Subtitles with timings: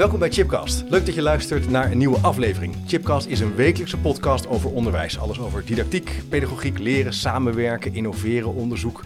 [0.00, 0.84] Welkom bij Chipcast.
[0.88, 2.76] Leuk dat je luistert naar een nieuwe aflevering.
[2.86, 5.18] Chipcast is een wekelijkse podcast over onderwijs.
[5.18, 9.02] Alles over didactiek, pedagogiek, leren, samenwerken, innoveren, onderzoek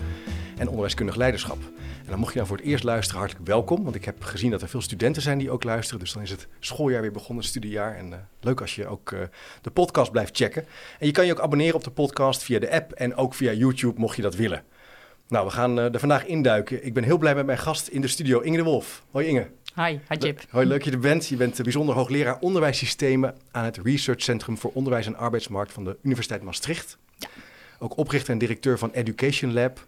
[0.56, 1.58] en onderwijskundig leiderschap.
[2.04, 3.82] En dan mocht je nou voor het eerst luisteren, hartelijk welkom.
[3.82, 6.00] Want ik heb gezien dat er veel studenten zijn die ook luisteren.
[6.00, 7.96] Dus dan is het schooljaar weer begonnen, het studiejaar.
[7.96, 9.20] En uh, leuk als je ook uh,
[9.62, 10.64] de podcast blijft checken.
[10.98, 13.52] En je kan je ook abonneren op de podcast via de app en ook via
[13.52, 14.62] YouTube, mocht je dat willen.
[15.28, 16.86] Nou, we gaan uh, er vandaag induiken.
[16.86, 19.04] Ik ben heel blij met mijn gast in de studio, Inge de Wolf.
[19.10, 19.46] Hoi Inge.
[19.76, 20.42] Hi, hi Jip.
[20.50, 21.26] Hoi, leuk dat je er bent.
[21.28, 25.96] Je bent bijzonder hoogleraar onderwijssystemen aan het Research Centrum voor Onderwijs en Arbeidsmarkt van de
[26.02, 26.98] Universiteit Maastricht.
[27.16, 27.28] Ja.
[27.78, 29.86] Ook oprichter en directeur van Education Lab.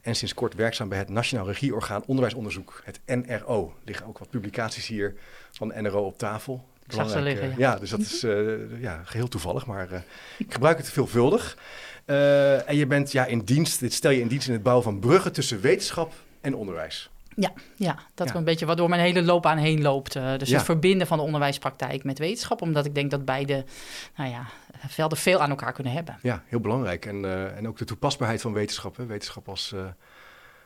[0.00, 3.74] En sinds kort werkzaam bij het Nationaal Regieorgaan Onderwijsonderzoek, het NRO.
[3.78, 5.14] Er liggen ook wat publicaties hier
[5.50, 6.68] van de NRO op tafel.
[6.86, 7.54] Ik zag ze liggen, ja.
[7.58, 7.76] ja.
[7.78, 9.98] dus dat is uh, ja, geheel toevallig, maar uh,
[10.38, 11.58] ik gebruik het veelvuldig.
[12.06, 14.84] Uh, en je bent ja, in dienst, dit stel je in dienst in het bouwen
[14.84, 17.10] van bruggen tussen wetenschap en onderwijs.
[17.40, 18.38] Ja, ja dat is ja.
[18.38, 20.16] een beetje waardoor mijn hele loopbaan heen loopt.
[20.16, 20.56] Uh, dus ja.
[20.56, 22.62] het verbinden van de onderwijspraktijk met wetenschap.
[22.62, 23.64] Omdat ik denk dat beide
[24.16, 24.46] nou ja,
[24.88, 26.18] velden veel aan elkaar kunnen hebben.
[26.22, 27.06] Ja, heel belangrijk.
[27.06, 28.96] En, uh, en ook de toepasbaarheid van wetenschap.
[28.96, 29.06] Hè?
[29.06, 29.80] Wetenschap als, uh,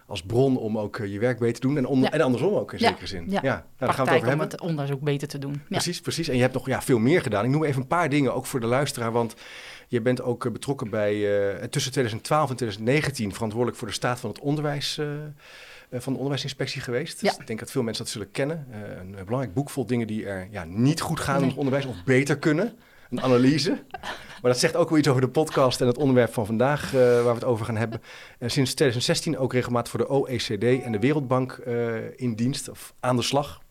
[0.06, 1.76] als bron om ook je werk beter te doen.
[1.76, 2.10] En, ja.
[2.10, 3.30] en andersom ook in zekere zin.
[3.30, 3.52] Ja, ja.
[3.52, 4.46] Nou, daar gaan we het over hebben.
[4.46, 5.62] om het onderzoek beter te doen.
[5.68, 6.28] Precies, precies.
[6.28, 7.44] En je hebt nog ja, veel meer gedaan.
[7.44, 9.12] Ik noem even een paar dingen, ook voor de luisteraar.
[9.12, 9.34] Want
[9.88, 11.12] je bent ook betrokken bij
[11.70, 13.32] tussen 2012 en 2019...
[13.32, 15.00] verantwoordelijk voor de staat van het onderwijs
[15.90, 17.20] van de onderwijsinspectie geweest.
[17.20, 17.28] Ja.
[17.28, 18.66] Dus ik denk dat veel mensen dat zullen kennen.
[18.70, 21.86] Uh, een belangrijk boek vol dingen die er ja, niet goed gaan in het onderwijs
[21.86, 22.72] of beter kunnen.
[23.10, 23.82] Een analyse.
[24.42, 27.00] Maar dat zegt ook wel iets over de podcast en het onderwerp van vandaag uh,
[27.00, 28.00] waar we het over gaan hebben.
[28.38, 31.52] Uh, sinds 2016 ook regelmatig voor de OECD en de Wereldbank
[32.16, 33.62] in dienst of aan de slag.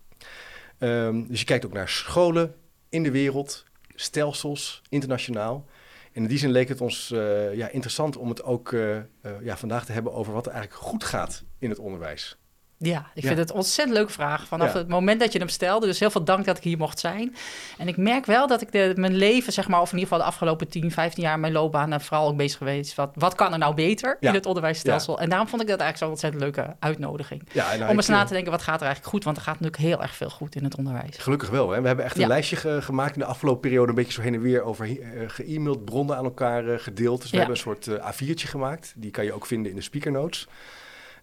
[0.80, 2.56] Um, dus je kijkt ook naar scholen
[2.90, 5.66] in de wereld, stelsels, internationaal.
[6.14, 9.02] En in die zin leek het ons uh, ja, interessant om het ook uh, uh,
[9.42, 12.38] ja, vandaag te hebben over wat er eigenlijk goed gaat in het onderwijs.
[12.86, 13.42] Ja, ik vind ja.
[13.42, 14.48] het een ontzettend leuke vraag.
[14.48, 14.78] Vanaf ja.
[14.78, 15.86] het moment dat je hem stelde.
[15.86, 17.36] Dus heel veel dank dat ik hier mocht zijn.
[17.78, 20.24] En ik merk wel dat ik de, mijn leven, zeg maar, of in ieder geval
[20.24, 22.96] de afgelopen 10, 15 jaar mijn loopbaan vooral ook bezig geweest.
[22.96, 24.30] Wat, wat kan er nou beter ja.
[24.30, 25.20] in het onderwijsstelsel?
[25.20, 27.48] En daarom vond ik dat eigenlijk zo'n ontzettend leuke uitnodiging.
[27.54, 29.24] nou, om eens na te denken, wat gaat er eigenlijk goed?
[29.24, 31.18] Want er gaat natuurlijk heel erg veel goed in het onderwijs.
[31.18, 31.70] Gelukkig wel.
[31.70, 31.82] Hè?
[31.82, 33.90] We hebben echt een lijstje ge gemaakt in de afgelopen periode.
[33.90, 37.22] Een beetje zo heen en weer over uh, ge-e-mailed, bronnen aan elkaar uh, gedeeld.
[37.22, 38.94] Dus we hebben een soort uh, A4'tje gemaakt.
[38.96, 40.48] Die kan je ook vinden in de speaker notes.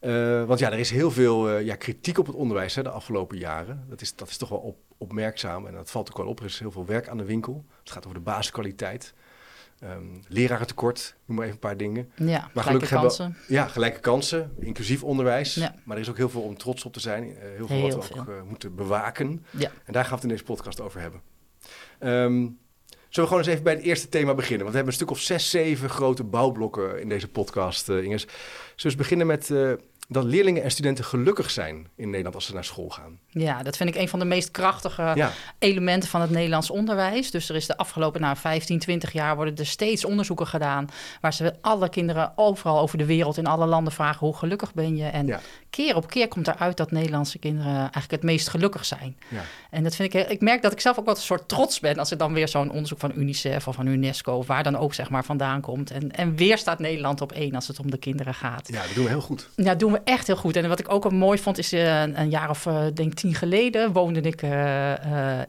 [0.01, 2.91] Uh, want ja, er is heel veel uh, ja, kritiek op het onderwijs hè, de
[2.91, 3.85] afgelopen jaren.
[3.89, 6.39] Dat is, dat is toch wel op, opmerkzaam en dat valt ook wel op.
[6.39, 7.65] Er is heel veel werk aan de winkel.
[7.79, 9.15] Het gaat over de basiskwaliteit.
[9.85, 12.13] Um, lerarentekort, noem maar even een paar dingen.
[12.17, 13.25] Ja, maar gelijke kansen.
[13.25, 15.55] Hebben, ja, gelijke kansen, inclusief onderwijs.
[15.55, 15.75] Ja.
[15.85, 17.25] Maar er is ook heel veel om trots op te zijn.
[17.25, 19.45] Uh, heel veel heel wat we ook uh, moeten bewaken.
[19.51, 19.71] Ja.
[19.85, 21.21] En daar gaan we het in deze podcast over hebben.
[22.01, 22.59] Um,
[23.09, 24.59] Zullen we gewoon eens even bij het eerste thema beginnen?
[24.59, 28.23] Want we hebben een stuk of zes, zeven grote bouwblokken in deze podcast, uh, Inges.
[28.23, 28.33] Zullen
[28.77, 29.51] we eens beginnen met
[30.13, 33.19] dat leerlingen en studenten gelukkig zijn in Nederland als ze naar school gaan?
[33.27, 35.33] Ja, dat vind ik een van de meest krachtige ja.
[35.59, 37.31] elementen van het Nederlands onderwijs.
[37.31, 40.89] Dus er is de afgelopen nou, 15, 20 jaar worden er steeds onderzoeken gedaan...
[41.21, 44.27] waar ze alle kinderen overal over de wereld in alle landen vragen...
[44.27, 45.05] hoe gelukkig ben je?
[45.05, 45.41] En ja.
[45.71, 49.17] keer op keer komt eruit dat Nederlandse kinderen eigenlijk het meest gelukkig zijn.
[49.29, 49.43] Ja.
[49.71, 50.29] En dat vind ik...
[50.29, 51.99] Ik merk dat ik zelf ook wat een soort trots ben...
[51.99, 54.33] als er dan weer zo'n onderzoek van UNICEF of van UNESCO...
[54.37, 55.91] of waar dan ook zeg maar vandaan komt.
[55.91, 58.69] En, en weer staat Nederland op één als het om de kinderen gaat.
[58.73, 59.49] Ja, dat doen we heel goed.
[59.57, 60.57] Ja, doen we echt heel goed.
[60.57, 63.35] En wat ik ook al mooi vond is uh, een jaar of uh, denk tien
[63.35, 64.51] geleden woonde ik uh,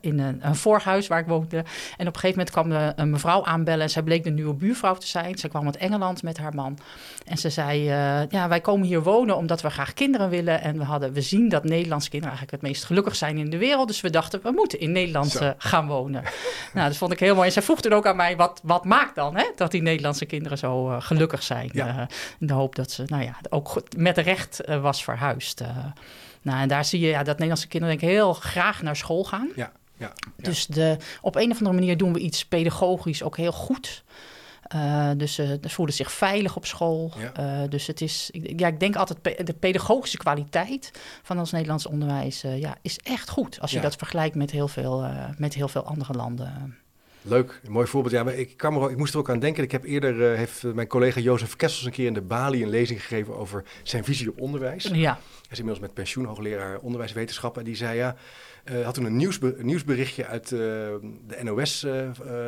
[0.01, 1.57] in een, een voorhuis waar ik woonde.
[1.97, 3.81] En op een gegeven moment kwam een mevrouw aanbellen.
[3.81, 5.37] En zij bleek de nieuwe buurvrouw te zijn.
[5.37, 6.77] Ze kwam uit Engeland met haar man.
[7.25, 7.83] En ze zei,
[8.29, 10.61] ja, wij komen hier wonen omdat we graag kinderen willen.
[10.61, 13.57] En we, hadden, we zien dat Nederlandse kinderen eigenlijk het meest gelukkig zijn in de
[13.57, 13.87] wereld.
[13.87, 16.23] Dus we dachten, we moeten in Nederland gaan wonen.
[16.73, 17.47] nou, dat vond ik heel mooi.
[17.47, 20.25] En zij vroeg toen ook aan mij, wat, wat maakt dan hè, dat die Nederlandse
[20.25, 21.69] kinderen zo gelukkig zijn?
[21.73, 22.07] Ja.
[22.39, 24.40] in de hoop dat ze, nou ja, ook met recht
[24.81, 25.61] was verhuisd.
[26.41, 29.23] Nou, en daar zie je ja, dat Nederlandse kinderen denk ik heel graag naar school
[29.23, 29.49] gaan.
[29.55, 30.43] Ja, ja, ja.
[30.43, 34.03] Dus de, op een of andere manier doen we iets pedagogisch ook heel goed.
[34.75, 37.13] Uh, dus ze uh, voelen zich veilig op school.
[37.17, 37.61] Ja.
[37.63, 40.91] Uh, dus het is, ja, ik denk altijd pe de pedagogische kwaliteit
[41.23, 43.59] van ons Nederlands onderwijs ja, is echt goed.
[43.59, 43.83] Als je Ja.
[43.83, 45.05] dat vergelijkt met heel veel,
[45.37, 46.77] met heel veel andere landen.
[47.23, 48.13] Leuk, een mooi voorbeeld.
[48.13, 49.63] Ja, ik, kan er, ik moest er ook aan denken.
[49.63, 52.69] Ik heb eerder, uh, heeft mijn collega Jozef Kessels een keer in de Bali een
[52.69, 54.83] lezing gegeven over zijn visie op onderwijs.
[54.83, 55.13] Ja.
[55.13, 57.61] Hij is inmiddels met pensioen, hoogleraar onderwijswetenschappen.
[57.61, 58.15] En die zei, ja,
[58.71, 61.85] uh, had toen een, nieuwsbe nieuwsberichtje uit uh, de NOS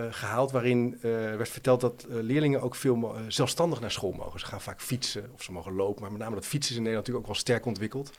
[0.10, 0.52] gehaald...
[0.52, 4.40] waarin werd verteld dat leerlingen ook veel zelfstandig naar school mogen.
[4.40, 6.02] Ze gaan vaak fietsen of ze mogen lopen.
[6.02, 8.12] Maar met name dat fietsen is in Nederland natuurlijk ook wel sterk ontwikkeld.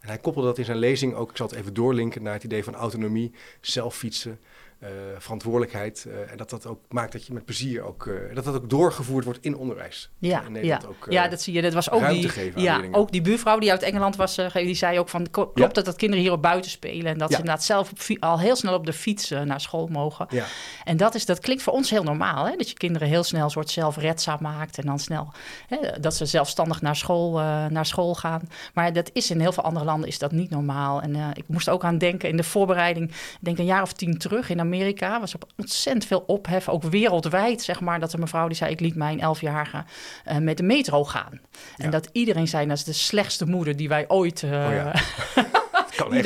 [0.00, 2.22] En hij koppelde dat in zijn lezing ook, ik zal het even doorlinken...
[2.22, 4.38] naar het idee van autonomie, zelf fietsen...
[4.82, 4.88] Uh,
[5.18, 6.04] verantwoordelijkheid.
[6.08, 8.70] Uh, en dat dat ook maakt dat je met plezier ook, uh, dat dat ook
[8.70, 10.10] doorgevoerd wordt in onderwijs.
[10.18, 10.80] Ja, in ja.
[10.88, 11.62] Ook, ja dat zie je.
[11.62, 15.08] Dat was ook die, ja, ook die buurvrouw die uit Engeland was, die zei ook
[15.08, 15.68] van klopt ja.
[15.68, 17.34] dat dat kinderen hier op buiten spelen en dat ja.
[17.34, 20.26] ze inderdaad zelf op, al heel snel op de fiets naar school mogen.
[20.30, 20.44] Ja.
[20.84, 22.56] En dat, is, dat klinkt voor ons heel normaal, hè?
[22.56, 25.32] dat je kinderen heel snel een soort zelfredzaam maakt en dan snel
[25.68, 27.32] hè, dat ze zelfstandig naar school,
[27.68, 28.48] naar school gaan.
[28.74, 31.02] Maar dat is in heel veel andere landen is dat niet normaal.
[31.02, 34.18] En ik moest ook aan denken in de voorbereiding, ik denk een jaar of tien
[34.18, 38.46] terug in Amerika was op ontzettend veel ophef, ook wereldwijd, zeg maar, dat een mevrouw
[38.46, 39.84] die zei: Ik liet mijn elfjarige
[40.30, 41.40] uh, met de metro gaan.
[41.76, 41.84] Ja.
[41.84, 44.42] En dat iedereen zei: Dat is de slechtste moeder die wij ooit.
[44.42, 44.92] Uh, oh ja.
[45.96, 46.22] kan niet.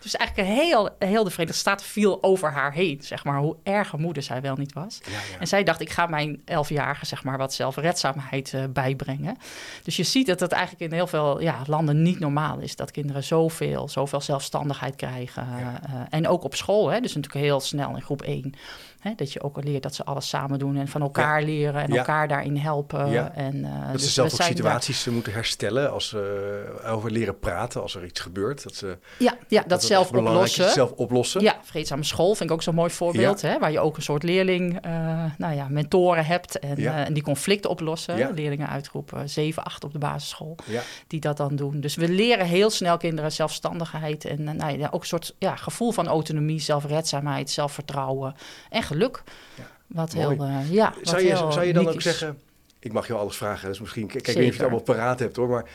[0.00, 3.56] Dus eigenlijk een heel, heel de Verenigde Staten viel over haar heen, zeg maar, hoe
[3.62, 5.00] erg een moeder zij wel niet was.
[5.04, 5.38] Ja, ja.
[5.38, 9.36] En zij dacht, ik ga mijn elfjarige, zeg maar, wat zelfredzaamheid uh, bijbrengen.
[9.82, 12.90] Dus je ziet dat dat eigenlijk in heel veel ja, landen niet normaal is, dat
[12.90, 15.46] kinderen zoveel, zoveel zelfstandigheid krijgen.
[15.58, 15.80] Ja.
[15.90, 18.54] Uh, en ook op school, hè, dus natuurlijk heel snel in groep 1.
[19.02, 21.46] Hè, dat je ook leert dat ze alles samen doen en van elkaar ja.
[21.46, 21.98] leren en ja.
[21.98, 23.10] elkaar daarin helpen.
[23.10, 23.32] Ja.
[23.34, 25.14] En, uh, dat dus ze zelf ook situaties daar...
[25.14, 28.62] moeten herstellen als ze over leren praten, als er iets gebeurt.
[28.62, 30.70] Dat ze, ja, ja, dat, dat zelf oplossen.
[30.70, 31.40] zelf oplossen.
[31.40, 33.42] Ja, vreedzame school vind ik ook zo'n mooi voorbeeld.
[33.42, 37.22] Hè, waar je ook een soort leerling, uh, nou ja, mentoren hebt en, en die
[37.22, 38.34] conflicten oplossen.
[38.34, 40.56] Leerlingen uit groep 7, 8 op de basisschool,
[41.06, 41.80] die dat dan doen.
[41.80, 45.92] Dus we leren heel snel kinderen zelfstandigheid en nou ja, ook een soort ja, gevoel
[45.92, 48.34] van autonomie, zelfredzaamheid, zelfvertrouwen
[48.70, 49.22] en geluk.
[49.54, 52.02] Ja, wat heel, uh, ja, wat zou, je, heel zou je dan ook is.
[52.02, 52.38] zeggen,
[52.78, 55.36] ik mag jou alles vragen, dus misschien, kijk, weet of je het allemaal paraat hebt
[55.36, 55.70] hoor, maar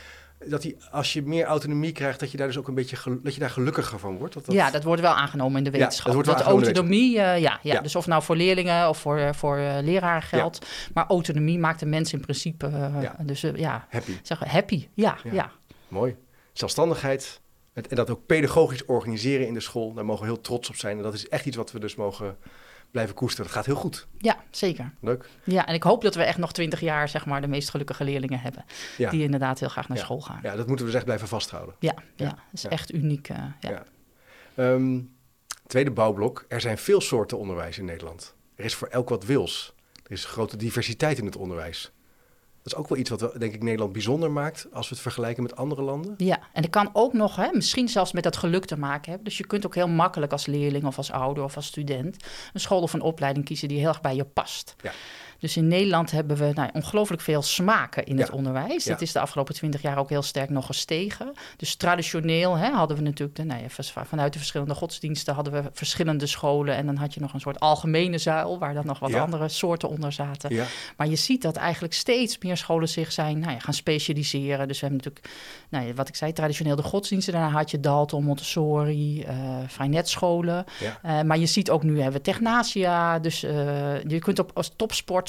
[0.46, 3.34] dat die, als je meer autonomie krijgt, dat je daar dus ook een beetje dat
[3.34, 4.34] je daar gelukkiger van wordt.
[4.34, 4.56] Dat, dat...
[4.56, 6.08] Ja, dat wordt wel aangenomen in de wetenschap.
[6.08, 8.98] Ja, dat, wordt dat autonomie, uh, ja, ja, ja, Dus of nou voor leerlingen of
[8.98, 10.58] voor, voor uh, leraren geldt.
[10.62, 10.92] Ja.
[10.94, 13.16] Maar autonomie maakt de mens in principe uh, ja.
[13.22, 14.12] dus ja, happy.
[14.22, 14.88] Zeg, happy.
[14.94, 15.52] Ja, ja.
[15.88, 16.16] Mooi.
[16.54, 17.42] Zelfstandigheid.
[17.85, 19.94] En dat ook pedagogisch organiseren in de school.
[19.94, 20.97] Daar mogen we heel trots op zijn.
[20.97, 22.38] En dat is echt iets wat we dus mogen
[22.91, 23.45] blijven koesteren.
[23.45, 24.07] Dat gaat heel goed.
[24.18, 24.94] Ja, zeker.
[25.01, 25.29] Leuk.
[25.44, 28.03] Ja, en ik hoop dat we echt nog twintig jaar zeg maar, de meest gelukkige
[28.03, 28.65] leerlingen hebben.
[28.97, 29.09] Ja.
[29.09, 30.03] Die inderdaad heel graag naar ja.
[30.03, 30.39] school gaan.
[30.44, 31.75] Ja, dat moeten we dus echt blijven vasthouden.
[31.79, 32.25] Ja, ja.
[32.25, 33.29] dat is echt uniek.
[33.29, 33.83] Uh, ja.
[34.56, 35.15] Um,
[35.68, 36.45] tweede bouwblok.
[36.47, 38.35] Er zijn veel soorten onderwijs in Nederland.
[38.56, 39.73] Er is voor elk wat wils.
[40.03, 41.91] Er is grote diversiteit in het onderwijs.
[42.68, 45.44] Dat is ook wel iets wat, denk ik, Nederland bijzonder maakt als we het vergelijken
[45.44, 46.14] met andere landen.
[46.18, 49.24] Ja, en dat kan ook nog, hè, misschien zelfs met dat geluk te maken hebben.
[49.24, 52.60] Dus je kunt ook heel makkelijk als leerling of als ouder of als student een
[52.60, 54.75] school of een opleiding kiezen die heel erg bij je past.
[54.81, 54.92] Ja.
[55.39, 58.22] Dus in Nederland hebben we nou, ongelooflijk veel smaken in Ja.
[58.22, 58.84] het onderwijs.
[58.84, 58.92] Ja.
[58.92, 61.34] Dat is de afgelopen twintig jaar ook heel sterk nog gestegen.
[61.57, 65.63] Dus traditioneel hè, hadden we natuurlijk de, nou ja, vanuit de verschillende godsdiensten hadden we
[65.74, 66.75] verschillende scholen.
[66.75, 69.89] En dan had je nog een soort algemene zuil waar dan nog wat andere soorten
[69.89, 70.66] onder zaten.
[70.98, 74.68] Maar je ziet dat eigenlijk steeds meer scholen zich zijn nou ja, gaan specialiseren.
[74.68, 75.36] Dus we hebben natuurlijk,
[75.69, 77.33] nou ja, wat ik zei, traditioneel de godsdiensten.
[77.33, 79.25] Daarna had je Dalton, Montessori,
[79.68, 80.66] Vrijnetscholen.
[81.01, 83.19] Eh, maar je ziet ook nu hebben we Technasia.
[83.19, 84.75] Dus eh, je kunt op als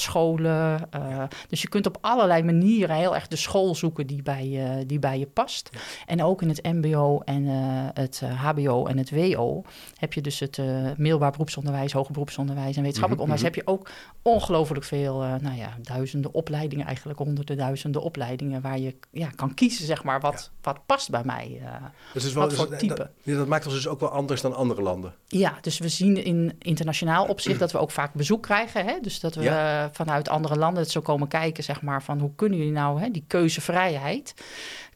[0.03, 0.91] topsportscholen.
[0.91, 4.85] eh, dus je kunt op allerlei manieren heel erg de school zoeken die bij, je
[4.85, 5.69] die bij je past.
[5.71, 5.79] Ja.
[6.05, 7.53] En ook in het MBO en eh,
[7.93, 9.61] het eh, HBO en het WO
[9.97, 10.65] heb je dus het eh
[10.97, 13.55] middelbaar beroepsonderwijs, hoger beroepsonderwijs en wetenschappelijk Mhm, onderwijs.
[13.55, 13.89] Heb je ook
[14.21, 19.53] ongelooflijk veel, eh, nou ja, duizenden opleidingen, eigenlijk honderden duizenden opleidingen waar je ja, kan
[19.53, 21.59] kiezen, zeg maar, wat, wat past bij mij.
[21.63, 21.71] eh.
[22.13, 22.93] Dus het is wel, Wat voor dus- type?
[22.95, 25.13] Dat, ja, dat maakt ons dus ook wel anders dan andere landen.
[25.27, 28.85] Ja, dus we zien in internationaal opzicht dat we ook vaak bezoek krijgen.
[28.85, 28.99] Hè?
[29.01, 29.88] Dus dat we Ja.
[29.89, 33.11] Eh, vanuit andere landen zo komen kijken, zeg maar, van hoe kunnen jullie nou hè,
[33.11, 34.33] die keuzevrijheid,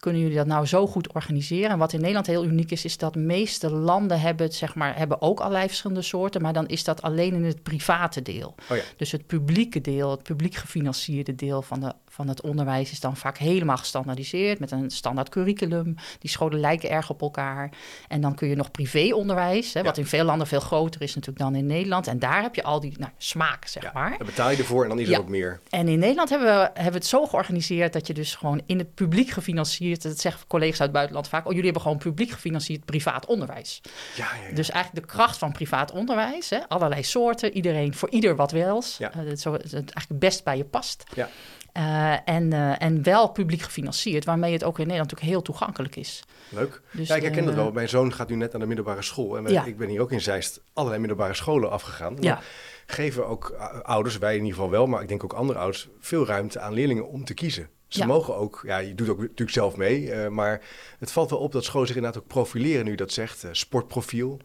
[0.04, 1.70] kunnen jullie dat nou zo goed organiseren?
[1.70, 4.74] En wat in Nederland heel uniek is, is dat de meeste landen hebben, het, zeg
[4.74, 8.54] maar, hebben ook allerlei verschillende soorten, maar dan is dat alleen in het private deel.
[8.70, 8.82] Oh ja.
[8.96, 13.16] Dus het publieke deel, het publiek gefinancierde deel van, de, van het onderwijs is dan
[13.16, 15.94] vaak helemaal gestandaardiseerd met een standaard curriculum.
[16.18, 17.70] Die scholen lijken erg op elkaar.
[18.08, 20.02] En dan kun je nog privéonderwijs, hè, wat Ja.
[20.02, 22.06] in veel landen veel groter is natuurlijk dan in Nederland.
[22.06, 24.18] En daar heb je al die nou, smaak, zeg Ja, maar.
[24.18, 25.60] Dan betaal je ervoor en dan is er ook meer.
[25.70, 28.78] En in Nederland hebben we, hebben we het zo georganiseerd dat je dus gewoon in
[28.78, 32.30] het publiek gefinancierd, dat zeggen collega's uit het buitenland vaak, oh jullie hebben gewoon publiek
[32.30, 33.80] gefinancierd privaat onderwijs.
[34.16, 34.54] Ja, ja, ja.
[34.54, 38.96] Dus eigenlijk de kracht van privaat onderwijs, hè, allerlei soorten, iedereen voor ieder wat wels,
[38.98, 39.12] Ja.
[39.12, 41.04] eh, zo, dat het eigenlijk best bij je past.
[41.14, 41.28] Ja.
[41.76, 45.96] Uh, en, uh, en wel publiek gefinancierd, waarmee het ook in Nederland natuurlijk heel toegankelijk
[45.96, 46.22] is.
[46.48, 46.82] Leuk.
[46.92, 47.72] Dus, ja, ik herken dat wel.
[47.72, 49.36] Mijn zoon gaat nu net naar de middelbare school.
[49.36, 49.64] En ja.
[49.64, 52.16] ik ben hier ook in Zeist allerlei middelbare scholen afgegaan.
[52.20, 52.40] Ja.
[52.86, 53.50] Geven ook
[53.82, 56.72] ouders, wij in ieder geval wel, maar ik denk ook andere ouders, veel ruimte aan
[56.72, 57.68] leerlingen om te kiezen.
[57.94, 60.60] Ze mogen ook, ja, je doet ook natuurlijk zelf mee, uh, maar
[60.98, 63.44] het valt wel op dat scholen zich inderdaad ook profileren nu dat zegt.
[63.52, 64.40] sportprofiel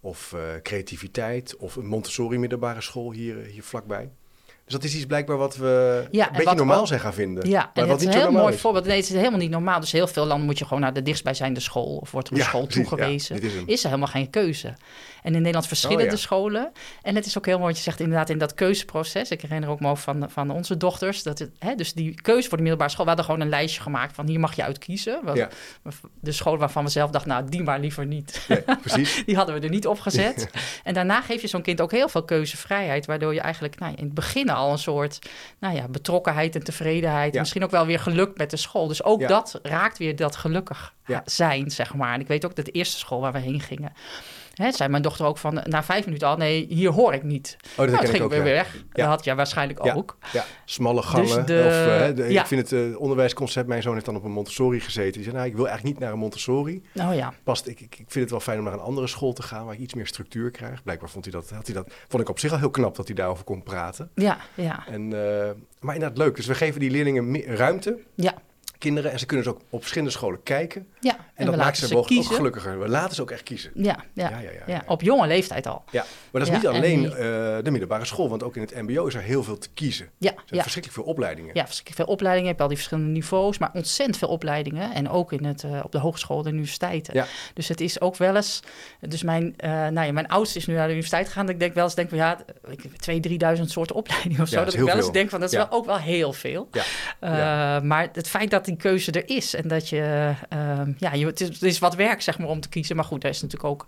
[0.00, 4.10] of creativiteit of een Montessori middelbare school hier, hier vlakbij.
[4.64, 7.48] Dus dat is iets blijkbaar wat we ja, een beetje normaal zijn gaan vinden.
[7.48, 8.84] Ja, en wat is een heel mooi voorbeeld.
[8.84, 9.80] Nee, het is helemaal niet normaal.
[9.80, 11.96] Dus heel veel landen moet je gewoon naar de dichtstbijzijnde school...
[11.96, 13.42] of wordt er een school toegewezen.
[13.42, 14.74] is, is, er helemaal geen keuze.
[15.24, 16.72] En in Nederland verschillende oh, scholen.
[17.02, 19.30] En het is ook heel mooi wat je zegt inderdaad in dat keuzeproces.
[19.30, 21.22] Ik herinner ook me van, van onze dochters.
[21.22, 23.04] Dat het, hè, dus die keuze voor de middelbare school.
[23.04, 25.20] We hadden gewoon een lijstje gemaakt van hier mag je uit kiezen.
[25.34, 25.48] Ja.
[26.20, 28.48] De school waarvan we zelf dachten, nou die maar liever niet.
[28.80, 29.22] precies.
[29.26, 30.50] die hadden we er niet op gezet.
[30.82, 33.06] en daarna geef je zo'n kind ook heel veel keuzevrijheid.
[33.06, 35.18] Waardoor je eigenlijk nou, in het begin al een soort
[35.58, 37.34] nou ja, betrokkenheid en tevredenheid.
[37.34, 38.86] En misschien ook wel weer geluk met de school.
[38.86, 42.14] Dus ook dat raakt weer dat gelukkig zijn, zeg maar.
[42.14, 43.92] En ik weet ook dat de eerste school waar we heen gingen
[44.54, 47.56] Hè, zei mijn dochter ook van na vijf minuten al, nee, hier hoor ik niet.
[47.70, 48.74] Oh, dat nou, ging ik weer weg.
[48.74, 48.82] Ja.
[48.92, 50.18] Dat had je waarschijnlijk ook.
[50.32, 51.46] Ja, smalle dus gangen.
[51.46, 54.80] de, of, uh, Ik vind het uh, onderwijsconcept, mijn zoon heeft dan op een Montessori
[54.80, 55.12] gezeten.
[55.12, 56.82] Die zei, nou, ik wil eigenlijk niet naar een Montessori.
[56.94, 57.32] Oh ja.
[57.44, 59.64] Past, ik, ik, ik vind het wel fijn om naar een andere school te gaan,
[59.64, 60.82] waar ik iets meer structuur krijg.
[60.82, 63.06] Blijkbaar vond hij dat, had hij dat, vond ik op zich al heel knap dat
[63.06, 64.10] hij daarover kon praten.
[64.14, 64.86] Ja, ja.
[64.86, 66.36] En, uh, maar inderdaad leuk.
[66.36, 67.98] Dus we geven die leerlingen ruimte.
[68.14, 68.34] Ja
[68.84, 69.12] kinderen.
[69.12, 70.86] En ze kunnen ze ook op verschillende scholen kijken.
[71.04, 72.80] Ja, en, dat maakt ze, ook gelukkiger.
[72.80, 73.70] We laten ze ook echt kiezen.
[73.74, 75.84] Ja, ja, ja, ja, op jonge leeftijd al.
[75.90, 77.12] Ja, maar dat is niet alleen uh,
[77.62, 78.28] de middelbare school.
[78.28, 80.08] Want ook in het mbo is er heel veel te kiezen.
[80.18, 81.50] Ja, er zijn verschrikkelijk veel opleidingen.
[81.54, 82.44] Ja, verschrikkelijk veel opleidingen.
[82.44, 83.58] Je hebt al die verschillende niveaus.
[83.58, 84.94] Maar ontzettend veel opleidingen.
[84.94, 87.14] En ook in het, uh, op de hogeschool, de universiteiten.
[87.14, 87.26] Ja.
[87.54, 88.60] Dus het is ook wel eens...
[89.00, 91.46] Dus mijn, uh, nou ja, mijn oudste is nu naar de universiteit gegaan.
[91.46, 92.38] Dat ik denk wel eens denk van ja,
[92.96, 94.56] twee, drieduizend soorten opleidingen of zo.
[94.56, 96.68] dat, dat ik wel eens denk van dat is wel ook wel heel veel.
[97.20, 97.80] Ja.
[97.80, 99.54] Maar het feit dat die keuze er is.
[99.54, 100.32] En dat je,
[100.98, 102.96] ja, je, het, is, het is wat werk zeg maar om te kiezen.
[102.96, 103.86] Maar goed, daar is natuurlijk ook,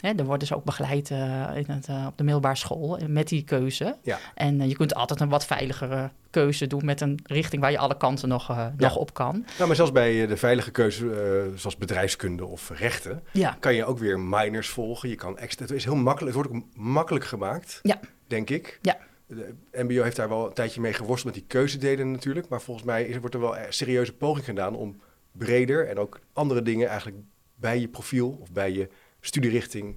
[0.00, 1.18] hè, er worden ze ook begeleid uh,
[1.54, 3.96] in het, uh, op de middelbare school met die keuze.
[4.02, 4.18] Ja.
[4.34, 7.96] En je kunt altijd een wat veiligere keuze doen met een richting waar je alle
[7.96, 8.74] kanten nog, ja.
[8.76, 9.44] nog op kan.
[9.56, 13.56] Nou, maar zelfs bij de veilige keuze, zoals bedrijfskunde of rechten, ja.
[13.60, 15.08] kan je ook weer minors volgen.
[15.08, 18.00] Je kan extra, het is heel makkelijk, het wordt ook makkelijk gemaakt, ja.
[18.26, 18.78] denk ik.
[18.82, 18.96] Ja.
[19.26, 22.48] De MBO heeft daar wel een tijdje mee geworsteld met die keuzedelen natuurlijk.
[22.48, 25.00] Maar volgens mij wordt er wel een serieuze poging gedaan om
[25.38, 27.18] breder en ook andere dingen eigenlijk
[27.54, 28.88] bij je profiel of bij je
[29.20, 29.96] studierichting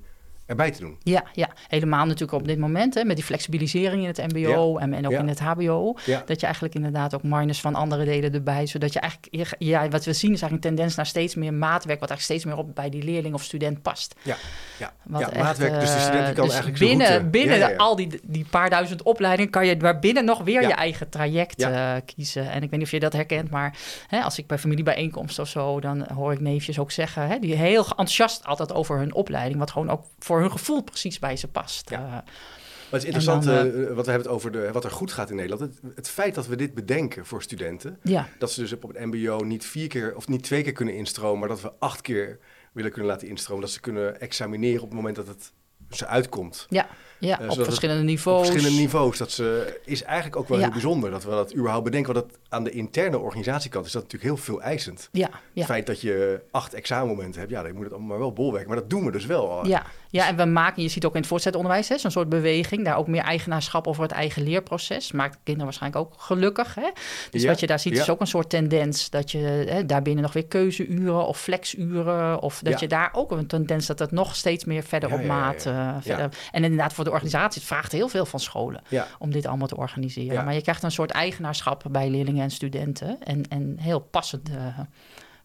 [0.50, 0.98] erbij te doen.
[1.04, 4.94] Ja, ja, helemaal natuurlijk op dit moment hè, met die flexibilisering in het MBO en,
[4.94, 5.96] en ook in het HBO.
[6.26, 10.06] Dat je eigenlijk inderdaad ook minus van andere delen erbij, zodat je eigenlijk, ja, wat
[10.06, 12.76] we zien is eigenlijk een tendens naar steeds meer maatwerk, wat eigenlijk steeds meer op
[12.76, 14.16] bij die leerling of student past.
[14.22, 14.36] Ja,
[14.78, 14.94] ja.
[15.10, 19.04] ja maatwerk, dus de student kan dus eigenlijk binnen, binnen al die, die paar duizend
[19.04, 22.50] opleidingen kan je waarbinnen nog weer je eigen traject uh, kiezen.
[22.50, 23.78] En ik weet niet of je dat herkent, maar
[24.08, 27.56] hè, als ik bij familiebijeenkomsten of zo, dan hoor ik neefjes ook zeggen, hè, die
[27.56, 31.48] heel enthousiast altijd over hun opleiding, wat gewoon ook voor hun gevoel precies bij ze
[31.48, 31.90] past.
[31.90, 32.00] Ja.
[32.00, 34.92] Uh, maar het is interessant, dan, uh, wat we hebben het over de, wat er
[34.92, 35.62] goed gaat in Nederland.
[35.62, 38.28] Het, het, feit dat we dit bedenken voor studenten, ja.
[38.40, 41.40] dat ze dus op het MBO niet vier keer of niet twee keer kunnen instromen,
[41.40, 42.40] maar dat we acht keer
[42.72, 45.52] willen kunnen laten instromen, dat ze kunnen examineren op het moment dat het
[45.90, 46.66] ze uitkomt.
[46.70, 46.88] Ja,
[47.20, 48.38] ja uh, op verschillende niveaus.
[48.40, 49.18] Op verschillende niveaus.
[49.18, 52.14] Dat ze, is eigenlijk ook wel heel bijzonder dat we dat überhaupt bedenken.
[52.14, 55.10] Want dat aan de interne organisatiekant is dat natuurlijk heel veel eisend.
[55.12, 55.40] Ja, ja.
[55.54, 58.70] Het feit dat je acht examenmomenten hebt, ja, dan moet het allemaal maar wel bolwerken.
[58.70, 59.68] Maar dat doen we dus wel.
[59.68, 62.86] Ja, ja, en we maken, je ziet ook in het voortgezet onderwijs, zo'n soort beweging,
[62.86, 65.12] daar ook meer eigenaarschap over het eigen leerproces.
[65.12, 66.76] Maakt kinderen waarschijnlijk ook gelukkig.
[66.76, 66.90] Hè?
[67.32, 70.34] Dus wat je daar ziet is ook een soort tendens dat je hè, daarbinnen nog
[70.34, 74.66] weer keuzeuren of flexuren, of dat je daar ook een tendens dat het nog steeds
[74.66, 75.66] meer verder op maat.
[75.66, 76.30] Uh, verder.
[76.52, 78.82] En inderdaad, voor de organisatie, het vraagt heel veel van scholen
[79.20, 80.46] om dit allemaal te organiseren.
[80.46, 84.74] Maar je krijgt een soort eigenaarschap bij leerlingen en studenten en, en heel passende,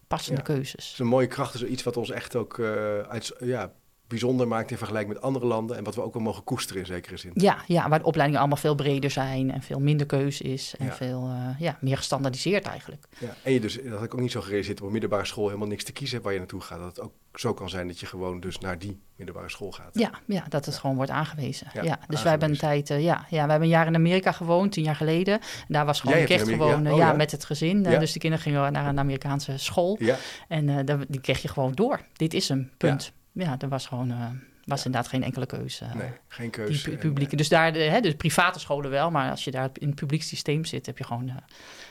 [0.07, 0.83] passende keuzes.
[0.83, 3.71] Het is een mooie kracht, is iets wat ons echt ook uh, uit, ja,
[4.19, 5.77] bijzonder maakt in vergelijking met andere landen.
[5.77, 7.31] En wat we ook wel mogen koesteren in zekere zin.
[7.33, 10.73] Ja, ja waar de opleidingen allemaal veel breder zijn en veel minder keuze is.
[10.77, 13.05] En veel uh, ja, meer gestandardiseerd eigenlijk.
[13.17, 15.67] Ja, en je dus, dat had ik ook niet zo gerealiseerd, op middelbare school helemaal
[15.67, 16.79] niks te kiezen hebt waar je naartoe gaat.
[16.79, 19.89] Dat het ook zo kan zijn dat je gewoon dus naar die middelbare school gaat.
[19.93, 21.67] Ja, ja dat het gewoon wordt aangewezen.
[21.81, 24.31] Ja, dus wij hebben een tijd, uh, ja, ja, we hebben een jaar in Amerika
[24.31, 25.39] gewoond, tien jaar geleden.
[25.67, 27.83] daar was gewoon echt gewoon, oh, ja, met het gezin.
[27.83, 29.97] dus de kinderen gingen naar een Amerikaanse school.
[29.99, 30.17] Ja.
[30.47, 32.01] En die kreeg je gewoon door.
[32.13, 33.13] Dit is een punt
[33.43, 34.29] ja, er was gewoon uh,
[34.65, 35.85] was inderdaad geen enkele keuze.
[35.95, 36.89] Nee, geen keuze.
[36.89, 37.35] Die publieke.
[37.35, 40.23] dus daar, de, hè, de private scholen wel, maar als je daar in het publiek
[40.23, 41.35] systeem zit, heb je gewoon, uh,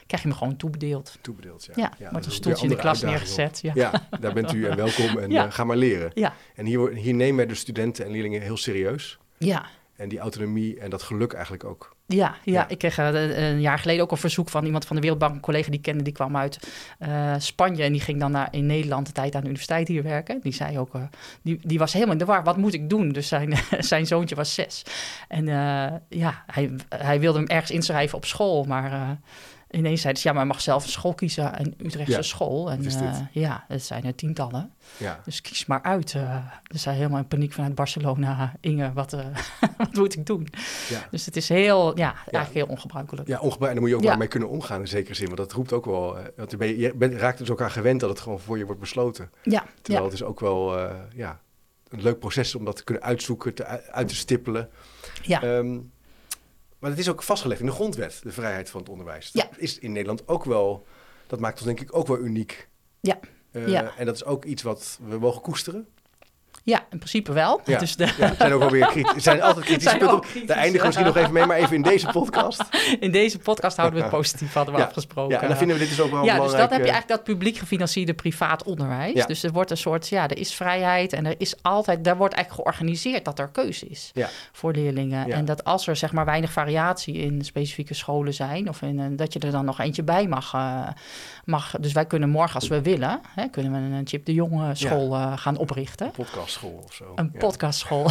[0.07, 1.19] krijg je me gewoon toebedeeld.
[1.21, 1.73] Toebedeeld, ja.
[1.77, 3.61] Ja, ja wordt een stoeltje in de klas neergezet.
[3.63, 3.73] Ja.
[3.75, 4.09] ja.
[4.21, 6.11] daar bent u en welkom en uh, ga maar leren.
[6.15, 6.35] Ja.
[6.55, 9.19] En hier, hier nemen wij de studenten en leerlingen heel serieus.
[9.39, 9.67] Ja.
[9.97, 12.69] En die autonomie en dat geluk eigenlijk ook Ja, ja, Ja.
[12.69, 15.41] ik kreeg eh, een jaar geleden ook een verzoek van iemand van de Wereldbank, een
[15.41, 16.59] collega die ik kende, die kwam uit
[16.99, 20.03] eh, Spanje en die ging dan naar, in Nederland de tijd aan de universiteit hier
[20.03, 20.41] werken.
[20.43, 21.03] Die zei ook, eh,
[21.43, 23.09] die, die was helemaal in de war, wat moet ik doen?
[23.09, 24.83] Dus zijn, zijn zoontje was zes.
[25.29, 25.47] En
[26.09, 29.19] ja, hij, hij wilde hem ergens inschrijven op school, maar
[29.75, 32.71] ineens zei ze, ja, maar mag zelf een school kiezen, een Utrechtse Ja, school.
[32.71, 34.73] En eh, ja, het zijn er tientallen.
[34.97, 35.21] Ja.
[35.25, 36.15] Dus kies maar uit.
[36.15, 36.37] eh.
[36.63, 38.53] dus hij helemaal in paniek vanuit Barcelona.
[38.61, 39.27] Inge, wat, eh,
[39.79, 40.49] wat moet ik doen?
[40.89, 41.07] Ja.
[41.11, 43.29] Dus het is heel, ja, eigenlijk heel ongebruikelijk.
[43.29, 43.75] Ja, ongebruik.
[43.75, 45.27] En daar moet je ook maar mee kunnen omgaan in zekere zin.
[45.27, 46.17] Want dat roept ook wel...
[46.37, 48.81] Want je, ben, je bent, raakt dus elkaar gewend dat het gewoon voor je wordt
[48.81, 49.31] besloten.
[49.43, 50.79] Ja, Terwijl het is ook wel
[51.15, 51.41] ja,
[51.89, 54.69] een leuk proces om dat te kunnen uitzoeken, te, uit te stippelen.
[55.23, 55.43] ja.
[55.43, 55.79] Ehm,
[56.85, 59.31] maar het is ook vastgelegd in de grondwet, de vrijheid van het onderwijs.
[59.33, 59.43] Ja.
[59.51, 60.87] Dat is in Nederland ook wel...
[61.27, 62.69] Dat maakt ons denk ik ook wel uniek.
[63.01, 63.19] Ja.
[63.51, 63.97] Eh, Ja.
[63.97, 65.89] En dat is ook iets wat we mogen koesteren.
[66.67, 67.61] Ja, in principe wel.
[67.65, 67.79] Ja.
[67.79, 69.23] Dus de, Ja, zijn ook wel weer kritisch.
[69.23, 70.21] Zijn altijd kritische punten.
[70.21, 72.63] kritisch, Daar eindigen we misschien nog even mee, maar even in deze podcast.
[73.01, 74.87] in deze podcast houden we het positief, hadden we Ja.
[74.87, 75.35] afgesproken.
[75.35, 76.63] Ja, en dan vinden we dit dus ook wel Ja, dus belangrijk.
[76.71, 79.27] dat heb je eigenlijk dat publiek gefinancierde privaat onderwijs.
[79.27, 82.35] Dus er wordt een soort, ja, er is vrijheid en er is altijd, daar wordt
[82.35, 84.13] eigenlijk georganiseerd dat er keuze is
[84.53, 85.31] voor leerlingen.
[85.31, 89.33] En dat als er zeg maar weinig variatie in specifieke scholen zijn, of in, dat
[89.33, 90.55] je er dan nog eentje bij mag.
[90.55, 90.89] eh,
[91.45, 91.75] mag.
[91.81, 95.15] Dus wij kunnen morgen, als we willen, hè, kunnen we een Chip de Jonge school
[95.15, 96.07] eh, gaan oprichten.
[96.07, 96.13] Een
[96.61, 97.13] podcastschool of zo.
[97.15, 97.39] Een ja.
[97.39, 98.11] podcastschool.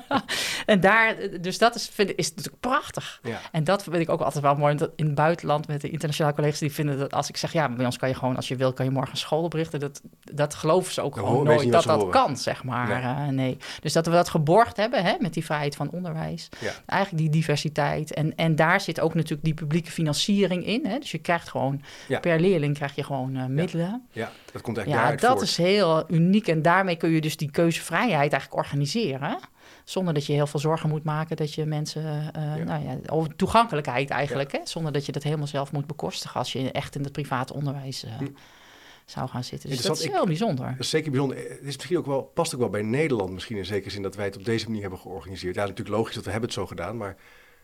[0.72, 3.20] en daar, dus dat is, vind, is natuurlijk prachtig.
[3.22, 3.40] Ja.
[3.52, 4.76] En dat vind ik ook altijd wel mooi.
[4.76, 7.68] Dat in het buitenland met de internationale collega's die vinden dat als ik zeg, ja,
[7.68, 9.80] bij ons kan je gewoon, als je wil, kan je morgen een school oprichten.
[9.80, 10.02] Dat,
[10.32, 12.88] dat geloven ze ook gewoon nooit dat dat kan, zeg maar.
[12.88, 13.00] Nee.
[13.02, 13.56] Eh, nee.
[13.80, 16.48] Dus dat we dat geborgd hebben hè, met die vrijheid van onderwijs.
[16.60, 16.72] Ja.
[16.86, 18.14] Eigenlijk die diversiteit.
[18.14, 20.86] En, en daar zit ook natuurlijk die publieke financiering in.
[20.86, 20.98] Hè.
[20.98, 21.82] Dus je krijgt gewoon,
[22.20, 24.02] per leerling krijg je gewoon eh, middelen.
[24.12, 25.42] ja, dat komt eigenlijk Ja, dat voort.
[25.42, 26.48] is heel uniek.
[26.48, 29.38] En daarmee kun je dus die keuzevrijheid eigenlijk organiseren.
[29.84, 32.02] Zonder dat je heel veel zorgen moet maken dat je mensen...
[32.34, 32.64] eh, Ja.
[32.64, 34.52] Nou ja, over toegankelijkheid eigenlijk.
[34.52, 34.58] Hè?
[34.64, 36.38] Zonder dat je dat helemaal zelf moet bekostigen...
[36.38, 38.26] als je echt in het private onderwijs eh, Hm.
[39.04, 39.70] zou gaan zitten.
[39.70, 40.66] Dus dat is heel bijzonder.
[40.66, 41.36] Dat is zeker bijzonder.
[41.36, 44.14] Het is misschien ook wel, past ook wel bij Nederland misschien in zekere zin dat
[44.14, 45.54] wij het op deze manier hebben georganiseerd.
[45.54, 47.16] Ja, natuurlijk logisch dat we hebben het zo gedaan, maar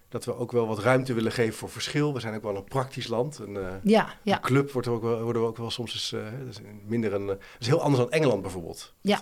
[0.08, 2.14] dat we ook wel wat ruimte willen geven voor verschil.
[2.14, 3.38] We zijn ook wel een praktisch land.
[3.38, 6.12] Een, eh, Ja, ja, een club wordt ook wel, worden we ook wel soms eens,
[6.12, 8.94] eh, is minder een, eh, dat is heel anders dan Engeland bijvoorbeeld.
[9.00, 9.20] Ja.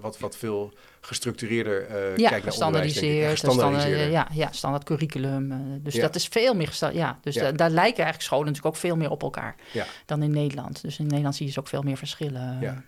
[0.00, 1.80] Wat, wat veel gestructureerder
[2.20, 3.22] ja kijkt naar onderwijs, denk ik.
[3.22, 3.38] En gestandardiseerd.
[3.38, 4.10] standaard, gestandaardiseerder.
[4.10, 5.80] ja, ja, standaard curriculum.
[5.82, 6.00] dus Ja.
[6.02, 6.76] dat is veel meer...
[6.92, 9.54] Ja, dus da- daar lijken eigenlijk scholen natuurlijk ook veel meer op elkaar...
[9.72, 9.84] Ja.
[10.06, 10.82] dan in Nederland.
[10.82, 12.58] Dus in Nederland zie je dus ook veel meer verschillen.
[12.60, 12.82] Ja.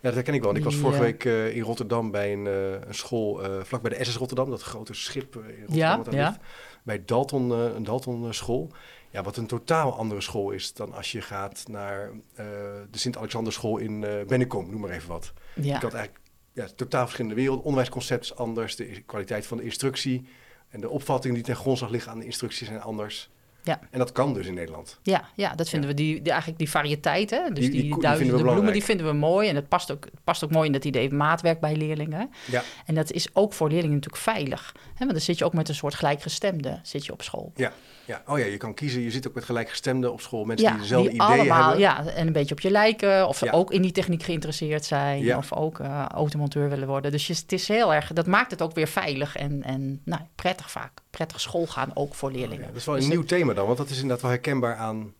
[0.00, 0.52] Ja, dat herken ik wel.
[0.52, 2.44] Want ik was vorige week in Rotterdam bij een,
[2.88, 6.28] een school eh vlak bij de SS Rotterdam, dat grote schip in Rotterdam Ja, ja.
[6.28, 6.40] ligt.
[6.84, 8.70] Bij Dalton, eh, een Dalton eh, school.
[9.10, 12.46] Ja, wat een totaal andere school is dan als je gaat naar eh,
[12.90, 15.32] de Sint-Alexander school in eh Bennekom, noem maar even wat.
[15.54, 15.76] Ja.
[15.76, 17.62] Ik had eigenlijk ja, totaal verschillende wereld.
[17.62, 20.26] Onderwijsconcept is anders, de kwaliteit van de instructie
[20.68, 23.30] en de opvattingen die ten grondslag liggen aan de instructie zijn anders.
[23.64, 23.80] Ja.
[23.90, 24.98] En dat kan dus in Nederland.
[25.02, 27.48] Ja, ja, dat vinden we, die, die, eigenlijk die variëteit, hè?
[27.52, 29.48] dus Die- die, duizenden bloemen, die vinden we mooi.
[29.48, 32.30] En het past ook, het past ook mooi in dat idee van maatwerk bij leerlingen.
[32.50, 32.62] Ja.
[32.86, 34.72] En dat is ook voor leerlingen natuurlijk veilig.
[34.76, 34.98] Hè?
[34.98, 37.52] Want dan zit je ook met een soort gelijkgestemde zit je op school.
[37.54, 37.72] Ja,
[38.06, 38.22] ja.
[38.26, 39.00] Oh ja, je kan kiezen.
[39.00, 40.44] Je zit ook met gelijkgestemden op school.
[40.44, 41.80] Mensen ja, die dezelfde die ideeën allemaal, hebben.
[41.80, 43.28] ja, en een beetje op je lijken.
[43.28, 43.52] Of ze Ja.
[43.52, 45.22] ook in die techniek geïnteresseerd zijn.
[45.22, 45.36] Ja.
[45.36, 47.10] Of ook eh, automonteur willen worden.
[47.10, 50.22] Dus je, het is heel erg, dat maakt het ook weer veilig en, en nou,
[50.34, 50.92] prettig vaak.
[51.10, 52.60] Prettig school gaan ook voor leerlingen.
[52.64, 54.76] Ja, dat is wel een Dus nieuw thema dan, want dat is inderdaad wel herkenbaar
[54.76, 55.12] aan...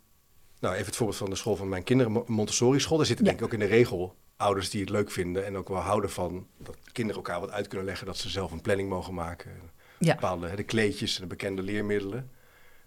[0.61, 2.97] Nou, even het voorbeeld van de school van mijn kinderen, Mo- Montessori school.
[2.97, 5.69] Daar zitten denk ik ook in de regel ouders die het leuk vinden en ook
[5.69, 8.89] wel houden van dat kinderen elkaar wat uit kunnen leggen, dat ze zelf een planning
[8.89, 9.51] mogen maken.
[9.99, 10.15] Ja.
[10.15, 12.31] Bepaalde, hè, de kleedjes en de bekende leermiddelen.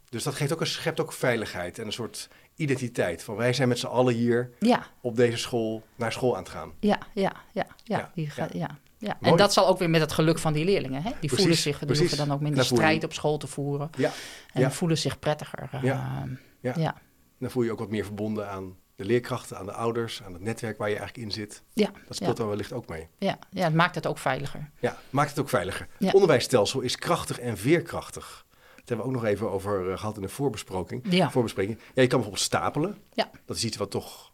[0.09, 3.23] Dus dat geeft ook een, schept ook veiligheid en een soort identiteit.
[3.23, 6.51] Van wij zijn met z'n allen hier Ja, op deze school naar school aan het
[6.51, 6.71] gaan.
[6.79, 7.97] Ja, ja, ja, ja.
[7.97, 8.77] Ja, die ja.
[8.97, 9.17] ja.
[9.21, 11.01] En dat zal ook weer met het geluk van die leerlingen.
[11.01, 11.09] Hè?
[11.09, 13.89] Die Precies, voelen zich, die hoeven dan ook minder strijd op school te voeren.
[13.97, 14.11] Ja,
[14.53, 14.71] En Ja.
[14.71, 15.69] voelen zich prettiger.
[15.71, 16.25] eh, Ja.
[16.61, 16.73] ja.
[16.73, 16.73] Ja.
[16.81, 16.95] ja.
[17.39, 20.33] dan voel je je ook wat meer verbonden aan de leerkrachten, aan de ouders, aan
[20.33, 21.63] het netwerk waar je eigenlijk in zit.
[21.73, 23.07] Ja, Dat speelt dan wellicht ook mee.
[23.17, 24.69] ja, ja, het maakt het ook veiliger.
[24.79, 25.87] Ja, maakt het ook veiliger.
[25.99, 26.05] Ja.
[26.05, 28.45] Het onderwijsstelsel is krachtig en veerkrachtig.
[28.87, 31.03] Hebben we ook nog even over eh, gehad in de voorbespreking.
[31.09, 31.31] Ja.
[31.31, 31.77] voorbespreking.
[31.77, 32.97] Ja, je kan bijvoorbeeld stapelen.
[33.13, 33.29] Ja.
[33.45, 34.31] Dat is iets wat toch...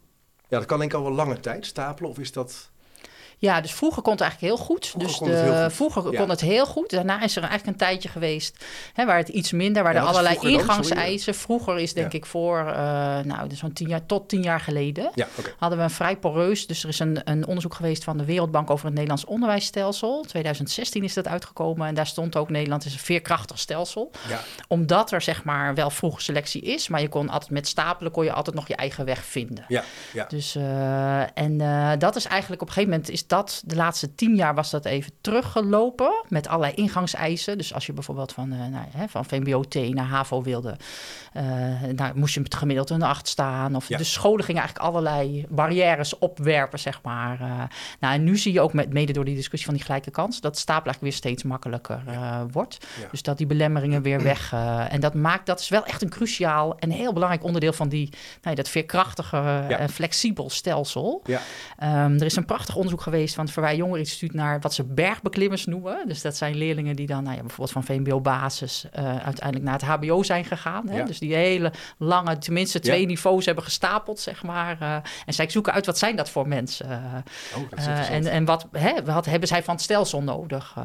[0.48, 2.10] Ja, dat kan denk ik al wel lange tijd stapelen.
[2.10, 2.72] Of is dat...
[3.44, 4.88] Ja, dus vroeger kon het eigenlijk heel goed.
[4.88, 5.74] Vroeger dus kon het heel goed.
[5.74, 6.20] vroeger Ja.
[6.20, 6.90] kon het heel goed.
[6.90, 10.04] Daarna is er eigenlijk een tijdje geweest hè, waar het iets minder, waar Ja, er
[10.04, 11.36] is allerlei vroeger ingangseisen.
[11.36, 12.18] Vroeger is denk Ja.
[12.18, 12.76] ik voor, eh,
[13.20, 15.12] nou, dus zo'n tien jaar tot tien jaar geleden.
[15.58, 16.68] Hadden we een vrij poreus.
[16.68, 20.24] Dus er is een, een onderzoek geweest van de Wereldbank over het Nederlands onderwijsstelsel.
[20.28, 21.88] 2016 is dat uitgekomen.
[21.88, 24.12] En daar stond ook Nederland is een veerkrachtig stelsel.
[24.30, 26.88] Ja, Omdat er zeg maar wel vroege selectie is.
[26.88, 29.66] Maar je kon altijd met stapelen kon je altijd nog je eigen weg vinden.
[29.68, 30.26] ja, ja.
[30.26, 34.16] Dus, eh, en eh, dat is eigenlijk op een gegeven moment is dat de laatste
[34.16, 37.58] tien jaar was dat even teruggelopen met allerlei ingangseisen.
[37.58, 40.78] Dus als je bijvoorbeeld van, uh, nou, hè, van VMBO-T naar HAVO wilde,
[41.38, 41.44] uh,
[41.96, 43.76] nou, moest je met gemiddeld een acht staan.
[43.76, 47.42] Of de scholen gingen eigenlijk allerlei barrières opwerpen, zeg maar.
[47.42, 47.48] Uh,
[48.00, 50.42] nou, en nu zie je ook met, mede door die discussie van die gelijke kans,
[50.42, 52.02] dat stapel eigenlijk weer steeds makkelijker
[52.52, 52.78] wordt.
[53.12, 54.54] Dus dat die belemmeringen weer weg.
[54.90, 58.10] en dat maakt, dat is wel echt een cruciaal en heel belangrijk onderdeel van die,
[58.42, 61.22] nou, dat veerkrachtige en flexibel stelsel.
[61.26, 61.42] Ja.
[62.06, 64.84] Um, er is een prachtig onderzoek geweest van het Verwij Jonger Instituut naar wat ze
[64.84, 66.08] bergbeklimmers noemen.
[66.08, 69.84] Dus dat zijn leerlingen die dan nou ja, bijvoorbeeld van VMBO-basis uh, uiteindelijk naar het
[69.84, 70.90] HBO zijn gegaan.
[70.90, 71.04] Hè?
[71.04, 74.78] Dus die hele lange, tenminste twee niveaus hebben gestapeld, zeg maar.
[74.82, 76.86] Uh, en zij zoeken uit wat zijn dat voor mensen.
[77.56, 80.76] Oh, dat uh, en, en wat, hè, wat hebben zij van het stelsel nodig?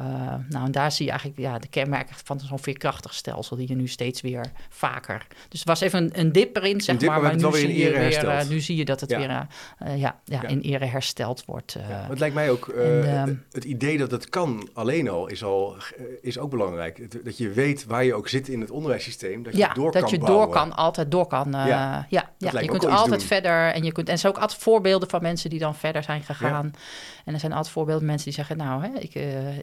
[0.49, 3.75] nou, en daar zie je eigenlijk ja, de kenmerken van zo'n veerkrachtig stelsel die je
[3.75, 5.27] nu steeds weer vaker.
[5.49, 7.23] Dus er was even een, een dip erin, zeg maar.
[7.23, 9.47] Maar nu zie, je weer, nu zie je dat het weer
[9.97, 11.77] ja, ja, in ere hersteld wordt.
[11.89, 15.77] Ja, het lijkt mij ook, uh, het idee dat het kan alleen al is, al,
[15.77, 17.25] eh, is ook belangrijk.
[17.25, 20.03] Dat je weet waar je ook zit in het onderwijssysteem, dat je ja, door dat
[20.03, 21.47] kan je door kan, altijd door kan.
[21.47, 22.61] Uh, ja, ja, ja.
[22.61, 25.51] je kunt altijd verder en je kunt, en er zijn ook altijd voorbeelden van mensen
[25.51, 26.73] die dan verder zijn gegaan.
[27.25, 29.13] En er zijn altijd voorbeelden van mensen die zeggen, nou, hè, ik,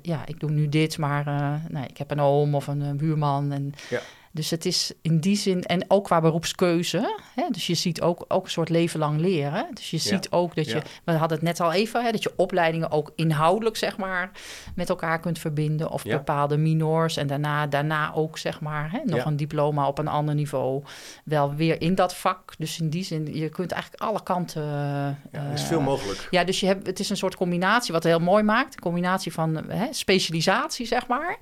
[0.01, 1.23] ja, ik doe nu dit, maar
[1.69, 3.73] nee, ik heb een oom of een buurman en...
[3.89, 3.99] Ja.
[4.35, 7.19] Dus het is in die zin, en ook qua beroepskeuze.
[7.35, 9.67] Hè, dus je ziet ook, ook een soort leven lang leren.
[9.73, 12.33] Dus je ziet ook dat je, we hadden het net al even, hè, dat je
[12.35, 14.31] opleidingen ook inhoudelijk, zeg maar,
[14.75, 15.89] met elkaar kunt verbinden.
[15.89, 17.17] Of bepaalde minors.
[17.17, 20.83] En daarna, daarna ook, zeg maar, hè, nog een diploma op een ander niveau.
[21.23, 22.53] Wel weer in dat vak.
[22.57, 24.63] Dus in die zin, je kunt eigenlijk alle kanten.
[24.63, 26.27] Ja, er is veel mogelijk.
[26.31, 28.73] Ja, dus je hebt, het is een soort combinatie wat heel mooi maakt.
[28.73, 31.37] Een combinatie van hè, specialisatie, zeg maar.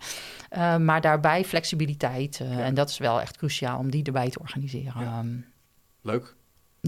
[0.58, 2.40] Uh, maar daarbij flexibiliteit.
[2.42, 4.94] Uh, en dat is wel echt cruciaal om die erbij te organiseren.
[5.02, 5.18] Ja.
[5.20, 5.36] Ehm,
[6.02, 6.36] Leuk.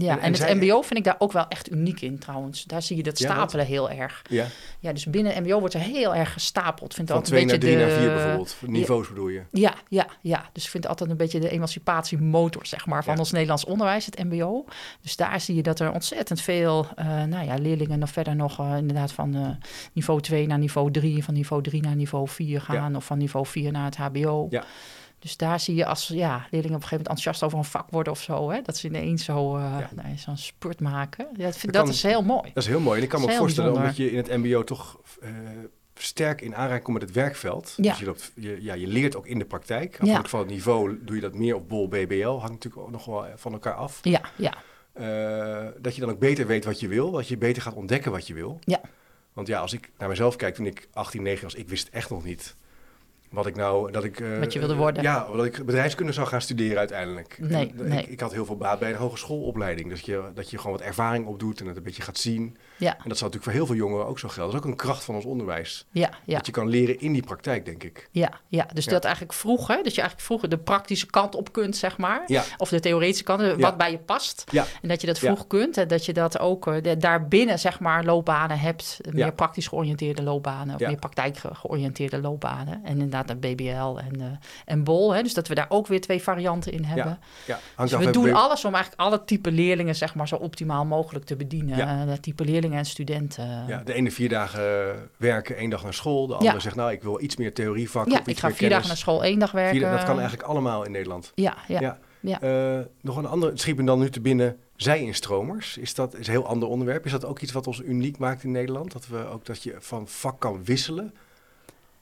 [0.00, 2.64] Ja, en, het MBO vind ik daar ook wel echt uniek in trouwens.
[2.64, 4.22] Daar zie je dat stapelen heel erg.
[4.30, 4.46] Ja.
[4.80, 6.94] ja, dus binnen MBO wordt er heel erg gestapeld.
[6.94, 8.56] Vind Van twee naar drie naar vier bijvoorbeeld.
[8.66, 9.42] Niveaus bedoel je?
[9.50, 10.50] Ja, ja, ja.
[10.52, 14.24] Dus ik vind altijd een beetje de emancipatiemotor zeg maar, van ons Nederlands onderwijs, het
[14.24, 14.64] MBO.
[15.00, 18.60] Dus daar zie je dat er ontzettend veel uh, nou ja, leerlingen nog verder nog
[18.60, 19.48] uh, inderdaad van uh,
[19.92, 23.46] niveau 2 naar niveau 3, van niveau 3 naar niveau 4 gaan of van niveau
[23.46, 24.46] 4 naar het HBO.
[24.50, 24.64] Ja.
[25.26, 27.90] Dus daar zie je als ja, leerlingen op een gegeven moment enthousiast over een vak
[27.90, 28.50] worden of zo.
[28.50, 31.26] Hè, dat ze ineens zo uh, nee, zo'n spurt maken.
[31.36, 32.50] Ja, dat, dat is heel mooi.
[32.54, 32.96] Dat is heel mooi.
[32.98, 35.28] En ik kan me ook voorstellen, omdat je in het mbo toch uh,
[35.94, 37.74] sterk in aanraking komt met het werkveld.
[37.76, 37.90] Ja.
[37.90, 39.92] Dus je, loopt, je, ja, je leert ook in de praktijk.
[39.92, 40.30] Afhankelijk ja.
[40.30, 42.28] van het niveau doe je dat meer op bol BBL.
[42.28, 43.98] Hangt natuurlijk ook nog wel van elkaar af.
[44.02, 44.54] Ja, ja.
[45.00, 47.10] Uh, dat je dan ook beter weet wat je wil.
[47.10, 48.58] Dat je beter gaat ontdekken wat je wil.
[48.60, 48.80] Ja.
[49.32, 52.10] Want ja, als ik naar mezelf kijk toen ik 18, 19 was, ik wist echt
[52.10, 52.54] nog niet
[53.36, 54.20] wat ik nou, dat ik...
[54.20, 55.02] Uh, wat je wilde worden.
[55.02, 57.38] Ja, dat ik bedrijfskunde zou gaan studeren uiteindelijk.
[57.40, 58.02] Nee, nee.
[58.02, 59.88] Ik, ik, had heel veel baat bij een hogeschoolopleiding.
[59.88, 62.56] Dus je, dat je gewoon wat ervaring opdoet en het een beetje gaat zien.
[62.78, 62.92] Ja.
[62.92, 64.52] En dat zou natuurlijk voor heel veel jongeren ook zo gelden.
[64.52, 65.86] Dat is ook een kracht van ons onderwijs.
[65.90, 66.36] Ja, ja.
[66.36, 68.08] Dat je kan leren in die praktijk, denk ik.
[68.10, 68.66] Ja, ja.
[68.72, 69.74] dus dat eigenlijk vroeg, hè?
[69.74, 72.22] Dat je eigenlijk vroeger de praktische kant op kunt, zeg maar.
[72.26, 72.42] Ja.
[72.56, 74.44] Of de theoretische kant, eh, wat bij je past.
[74.50, 74.64] Ja.
[74.82, 75.76] En dat je dat vroeg kunt.
[75.76, 78.98] En dat je dat ook uh, daarbinnen, zeg maar, loopbanen hebt.
[79.10, 80.74] Meer praktisch georiënteerde loopbanen.
[80.74, 82.84] Of meer praktijk georiënteerde loopbanen.
[82.84, 84.24] En inderdaad een BBL en, uh,
[84.64, 85.14] en BOL.
[85.14, 85.22] Hè?
[85.22, 87.18] Dus dat we daar ook weer twee varianten in hebben.
[87.46, 87.58] Ja.
[87.76, 87.84] Ja.
[87.84, 91.36] Dus we doen alles om eigenlijk alle type leerlingen, zeg maar, zo optimaal mogelijk te
[91.36, 91.76] bedienen.
[91.76, 92.16] Ja.
[92.20, 93.64] type leerlingen en studenten.
[93.66, 96.26] Ja, de ene vier dagen werken, één dag naar school.
[96.26, 98.12] De andere zegt, nou, ik wil iets meer theorievakken.
[98.12, 99.78] Ja, ik ga vier dagen naar school, één dag werken.
[99.78, 101.32] Vier, dat kan eigenlijk allemaal in Nederland.
[101.34, 101.98] Ja, ja.
[102.20, 102.42] ja.
[102.42, 105.76] Uh, nog een ander, schiep dan nu te binnen, zij-instromers.
[105.76, 107.04] Is dat is een heel ander onderwerp?
[107.04, 108.92] Is dat ook iets wat ons uniek maakt in Nederland?
[108.92, 111.14] Dat, we ook, dat je van vak kan wisselen?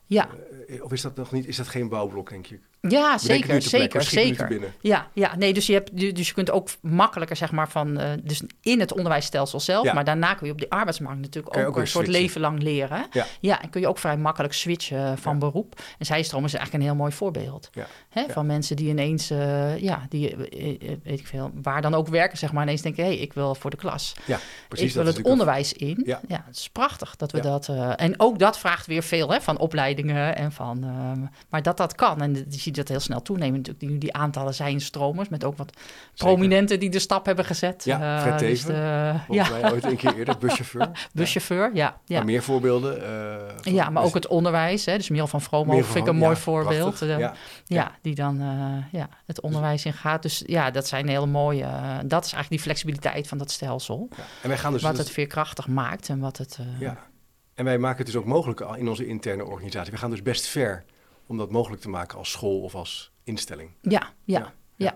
[0.07, 0.29] Ja.
[0.69, 2.59] Uh, of is dat nog niet, is dat geen bouwblok, denk je?
[2.89, 4.75] Ja, zeker, zeker, zeker.
[4.81, 8.07] Ja, ja, nee, dus je, hebt, dus je kunt ook makkelijker, zeg maar, van, uh,
[8.23, 11.87] dus in het onderwijsstelsel zelf, maar daarna kun je op de arbeidsmarkt natuurlijk ook, een
[11.87, 13.07] soort leven lang leren.
[13.11, 13.27] Ja.
[13.41, 15.81] ja, en kun je ook vrij makkelijk switchen van beroep.
[15.99, 17.71] En zijstroom is eigenlijk een heel mooi voorbeeld.
[18.09, 20.37] Hè, van mensen die ineens, uh, ja, die,
[21.03, 23.55] weet ik veel, waar dan ook werken, zeg maar, ineens denken, hé, hey, ik wil
[23.55, 24.15] voor de klas.
[24.25, 24.89] Ja, precies.
[24.89, 26.03] Ik wil het onderwijs in.
[26.07, 26.21] Ja.
[26.29, 30.37] het is prachtig dat we dat, en ook dat vraagt weer veel, hè, van opleidingen
[30.37, 30.81] en van,
[31.49, 32.21] maar dat dat kan.
[32.21, 33.87] En je ziet dat heel snel toenemen natuurlijk.
[33.87, 35.77] Die, die aantallen zijn stromers, met ook wat
[36.15, 37.85] prominenten die de stap hebben gezet.
[37.85, 38.63] Ja, uh, Fred dus
[39.29, 39.49] ja.
[39.51, 40.91] mij ooit een keer eerder, buschauffeur.
[41.13, 42.01] buschauffeur, ja.
[42.05, 42.17] ja.
[42.17, 43.03] Maar meer voorbeelden?
[43.67, 44.85] Uh, ja, maar ook het onderwijs.
[44.85, 44.97] Hè.
[44.97, 47.03] Dus Miel van Vromo vind ik een mooi voorbeeld.
[47.03, 47.35] Uh, ja.
[47.67, 48.43] ja, die dan
[48.93, 50.23] ja, het onderwijs ingaat.
[50.23, 51.67] Dus ja, dat zijn hele mooie...
[52.05, 54.09] dat is eigenlijk die flexibiliteit van dat stelsel.
[54.43, 54.83] En wij gaan dus...
[54.83, 56.59] Wat het veerkrachtig maakt en wat het...
[56.79, 56.97] ja.
[57.55, 59.93] En wij maken het dus ook mogelijk in onze interne organisatie.
[59.93, 60.85] We gaan dus best ver
[61.27, 63.71] om dat mogelijk te maken als school of als instelling.
[63.81, 64.95] Ja, ja, ja.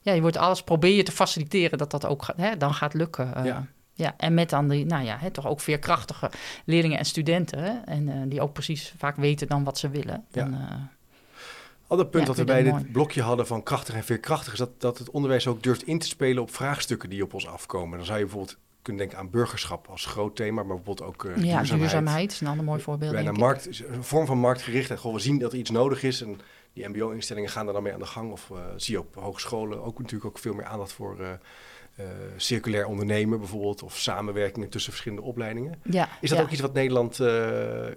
[0.00, 0.12] ja.
[0.12, 3.32] je wordt alles probeer je te faciliteren dat dat ook hè, dan gaat lukken.
[3.36, 3.66] Uh, ja.
[3.92, 4.14] ja.
[4.16, 6.30] En met dan die, nou ja, hè, toch ook veerkrachtige
[6.64, 7.86] leerlingen en studenten.
[7.86, 10.24] En uh, die ook precies vaak weten dan wat ze willen.
[10.30, 10.90] Dan, ja.
[11.86, 14.52] Ander punt dat we bij dit blokje hadden van krachtig en veerkrachtig...
[14.52, 17.46] is dat, dat het onderwijs ook durft in te spelen op vraagstukken die op ons
[17.46, 17.96] afkomen.
[17.96, 21.30] Dan zou je bijvoorbeeld kunnen denken aan burgerschap als groot thema, maar bijvoorbeeld ook uh,
[21.30, 21.78] ja, duurzaamheid.
[21.78, 23.12] duurzaamheid is een ander mooi voorbeeld.
[23.12, 25.00] Bijna markt, een vorm van marktgerichtheid.
[25.00, 26.40] Gewoon, we zien dat er iets nodig is en
[26.72, 28.32] die mbo-instellingen gaan er dan mee aan de gang.
[28.32, 31.16] Of uh, zie je op hogescholen ook natuurlijk ook veel meer aandacht voor
[32.00, 35.74] uh, uh, circulair ondernemen bijvoorbeeld, of samenwerkingen tussen verschillende opleidingen.
[35.82, 36.44] Ja, is dat ja.
[36.44, 37.28] ook iets wat Nederland uh,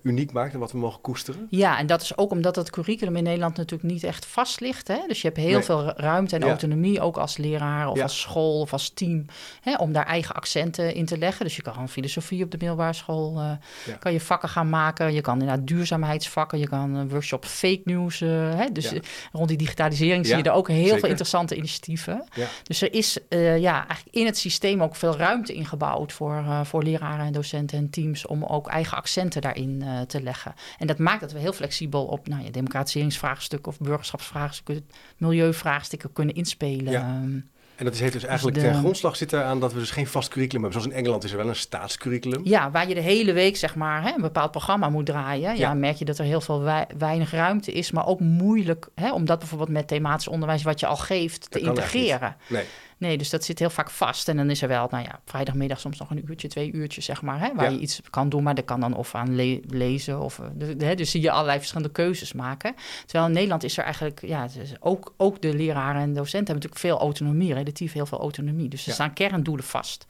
[0.04, 1.48] uniek maakt en wat we mogen koesteren?
[1.50, 4.88] Ja, en dat is ook omdat het curriculum in Nederland natuurlijk niet echt vast ligt.
[4.88, 4.98] Hè?
[5.08, 5.62] Dus je hebt heel Nee.
[5.64, 6.48] veel ruimte en Ja.
[6.48, 9.26] autonomie, ook als leraar of als school of als team,
[9.62, 9.76] hè?
[9.76, 11.46] om daar eigen accenten in te leggen.
[11.46, 13.52] Dus je kan filosofie op de middelbare school, eh,
[14.00, 15.14] kan je vakken gaan maken.
[15.14, 18.22] Je kan inderdaad duurzaamheidsvakken, je kan een workshop fake news.
[18.22, 18.66] eh, hè?
[18.72, 19.00] Dus eh,
[19.32, 21.00] rond die digitalisering zie je er ook heel zeker.
[21.00, 22.24] veel interessante initiatieven.
[22.64, 26.64] Dus er is eh, ja, eigenlijk in het systeem ook veel ruimte ingebouwd voor, eh,
[26.64, 30.54] voor leraren en docenten en teams om ook eigen accenten daarin eh, te leggen.
[30.78, 34.86] En dat maakt dat we heel flexibel op nou ja, democratiseringsvraagstukken of burgerschapsvraagstukken,
[35.18, 36.92] milieuvraagstukken kunnen inspelen.
[36.92, 37.00] Ja.
[37.02, 37.40] Ehm,
[37.76, 40.08] En dat is, heeft dus eigenlijk de- ten grondslag zit eraan dat we dus geen
[40.08, 40.82] vast curriculum hebben.
[40.82, 42.42] Zoals in Engeland is er wel een staatscurriculum.
[42.44, 45.42] Ja, waar je de hele week zeg maar hè, een bepaald programma moet draaien.
[45.50, 45.74] Ja, Ja.
[45.74, 49.26] merk je dat er heel veel wei- weinig ruimte is, maar ook moeilijk hè, om
[49.26, 52.36] dat bijvoorbeeld met thematisch onderwijs wat je al geeft te Dat integreren.
[52.48, 52.64] Nee.
[53.04, 54.28] Nee, dus dat zit heel vaak vast.
[54.28, 57.22] En dan is er wel, nou ja, vrijdagmiddag soms nog een uurtje, twee uurtjes, zeg
[57.22, 57.72] maar, hè, waar Ja.
[57.72, 58.44] je iets kan doen.
[58.44, 61.32] Maar dat kan dan of aan le- lezen of, eh, dus, hè, dus zie je
[61.32, 62.76] allerlei verschillende keuzes maken.
[63.06, 64.48] Terwijl in Nederland is er eigenlijk, ja,
[64.80, 68.70] ook, ook de leraren en docenten hebben natuurlijk veel autonomie, relatief heel veel autonomie.
[68.70, 68.94] Dus er Ja.
[68.94, 70.06] staan kerndoelen vast.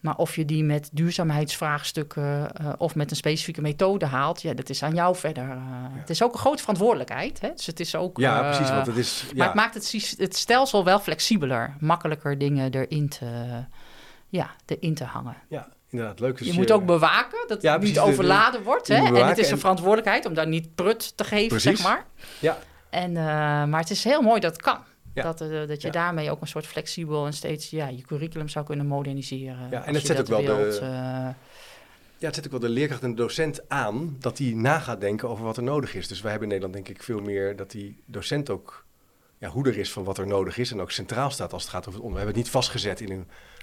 [0.00, 4.68] Maar of je die met duurzaamheidsvraagstukken eh, of met een specifieke methode haalt, ja, dat
[4.68, 5.50] is aan jou verder.
[5.50, 5.56] eh.
[5.90, 7.40] Het is ook een grote verantwoordelijkheid.
[7.40, 7.50] Hè?
[7.56, 8.18] Dus het is ook.
[8.18, 8.74] Ja, eh, precies.
[8.74, 9.22] Want het is.
[9.26, 13.26] maar Ja, het maakt het, het stelsel wel flexibeler, makkelijker dingen erin te,
[14.28, 15.36] ja, erin te hangen.
[15.48, 16.20] ja inderdaad.
[16.20, 16.38] Leuk.
[16.38, 18.88] Dus je moet ook bewaken dat Ja, het niet precies, de- de- overladen wordt.
[18.88, 18.94] Hè?
[18.94, 21.80] En het is een en- verantwoordelijkheid om daar niet prut te geven, Precies.
[21.80, 22.04] zeg maar.
[22.38, 22.58] Ja.
[22.90, 23.12] En,
[23.70, 24.78] maar het is heel mooi dat het kan.
[25.14, 25.22] Ja.
[25.22, 25.92] Dat, eh, dat je Ja.
[25.92, 29.70] daarmee ook een soort flexibel en steeds ja, je curriculum zou kunnen moderniseren.
[29.70, 30.88] Ja, en het zet ook wel de- eh.
[32.18, 35.00] Ja, het zet ook wel de leerkracht en de docent aan dat die na gaat
[35.00, 36.08] denken over wat er nodig is.
[36.08, 38.84] Dus wij hebben in Nederland denk ik veel meer dat die docent ook
[39.38, 41.86] ja, hoeder is van wat er nodig is en ook centraal staat als het gaat
[41.86, 42.28] over het onderwijs.
[42.28, 43.10] We hebben het niet vastgezet in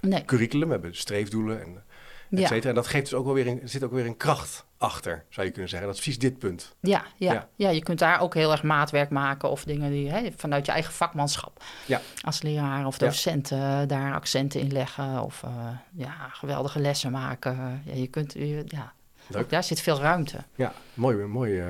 [0.02, 1.84] een nee, curriculum, we hebben streefdoelen en
[2.32, 2.48] et ja.
[2.48, 2.70] cetera.
[2.70, 5.24] En dat geeft dus ook wel weer een, er zit ook weer een kracht achter,
[5.30, 5.88] zou je kunnen zeggen.
[5.88, 6.76] Dat is precies dit punt.
[6.82, 7.48] Ja, ja, Ja.
[7.56, 7.70] ja.
[7.70, 10.94] je kunt daar ook heel erg maatwerk maken of dingen die hè, vanuit je eigen
[10.94, 12.02] vakmanschap Ja.
[12.22, 13.06] als leraar of Ja.
[13.06, 15.50] docent eh, daar accenten in leggen of eh,
[15.94, 17.82] ja, geweldige lessen maken.
[17.86, 18.94] Ja, je kunt, je- ja,
[19.28, 19.42] Leuk.
[19.44, 20.38] ook daar zit veel ruimte.
[20.56, 21.60] Ja, mooi, mooi.
[21.60, 21.66] eh,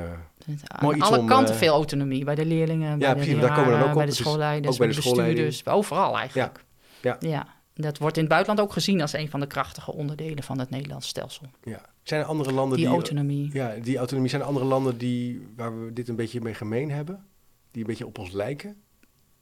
[0.68, 2.24] Aan Mooi iets alle om, kanten eh, veel autonomie.
[2.24, 4.10] Bij de leerlingen, bij de precies, daar komen we dan ook bij op.
[4.10, 5.66] de schoolleiders, ook bij de bestuurders.
[5.66, 6.60] Overal eigenlijk.
[7.02, 7.18] Ja.
[7.20, 7.48] ja.
[7.80, 10.70] Dat wordt in het buitenland ook gezien als een van de krachtige onderdelen van het
[10.70, 11.46] Nederlandse stelsel.
[11.64, 11.82] ja.
[12.04, 12.96] Zijn er andere landen Die die...
[12.96, 13.50] autonomie.
[13.54, 14.30] Ja, die autonomie.
[14.30, 17.26] Zijn er andere landen die, waar we dit een beetje mee gemeen hebben?
[17.72, 18.76] Die een beetje op ons lijken?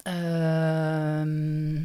[0.01, 1.81] Ehm,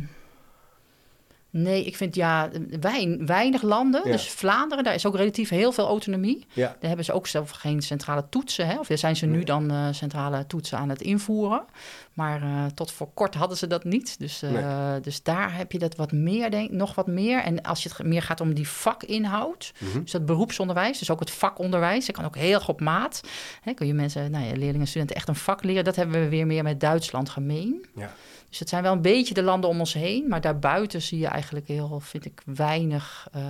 [1.51, 2.49] nee, ik vind ja,
[2.81, 4.01] wein, weinig landen.
[4.05, 4.13] Ja.
[4.13, 6.47] Dus Vlaanderen, daar is ook relatief heel veel autonomie.
[6.53, 6.67] Ja.
[6.67, 8.67] Daar hebben ze ook zelf geen centrale toetsen.
[8.67, 8.79] Hè?
[8.79, 11.65] Of daar zijn ze nu dan eh, centrale toetsen aan het invoeren.
[12.13, 14.19] Maar eh, tot voor kort hadden ze dat niet.
[14.19, 17.43] Dus, eh, dus daar heb je dat wat meer, denk nog wat meer.
[17.43, 20.01] En als je het meer gaat om die vakinhoud, Mhm.
[20.03, 23.21] dus dat beroepsonderwijs, dus ook het vakonderwijs, dat kan ook heel erg op maat.
[23.63, 25.85] Hè, kun je mensen, nou ja, leerlingen en studenten echt een vak leren.
[25.85, 27.87] Dat hebben we weer meer met Duitsland gemeen.
[27.95, 28.13] Ja.
[28.51, 31.27] Dus het zijn wel een beetje de landen om ons heen, maar daarbuiten zie je
[31.27, 33.43] eigenlijk heel, vind ik, weinig, eh,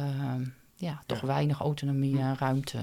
[0.75, 1.27] ja, toch Ja.
[1.27, 2.79] weinig autonomie en ruimte.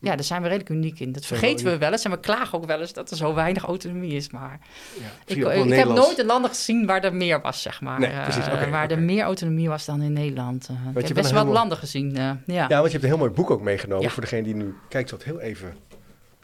[0.00, 1.12] Ja, daar zijn we redelijk uniek in.
[1.12, 3.64] Dat vergeten we wel eens en we klagen ook wel eens dat er zo weinig
[3.64, 4.30] autonomie is.
[4.30, 4.60] Maar
[5.00, 8.00] Ja, ik, wel ik heb nooit een landen gezien waar er meer was, zeg maar.
[8.00, 8.46] Nee, precies.
[8.46, 10.68] Eh, waar er meer autonomie was dan in Nederland.
[10.68, 12.16] Eh, ik je heb best wel landen gezien.
[12.16, 12.66] eh, ja.
[12.68, 14.10] Ja, want je hebt een heel mooi boek ook meegenomen.
[14.10, 15.76] Voor degene die nu kijkt, zal het heel even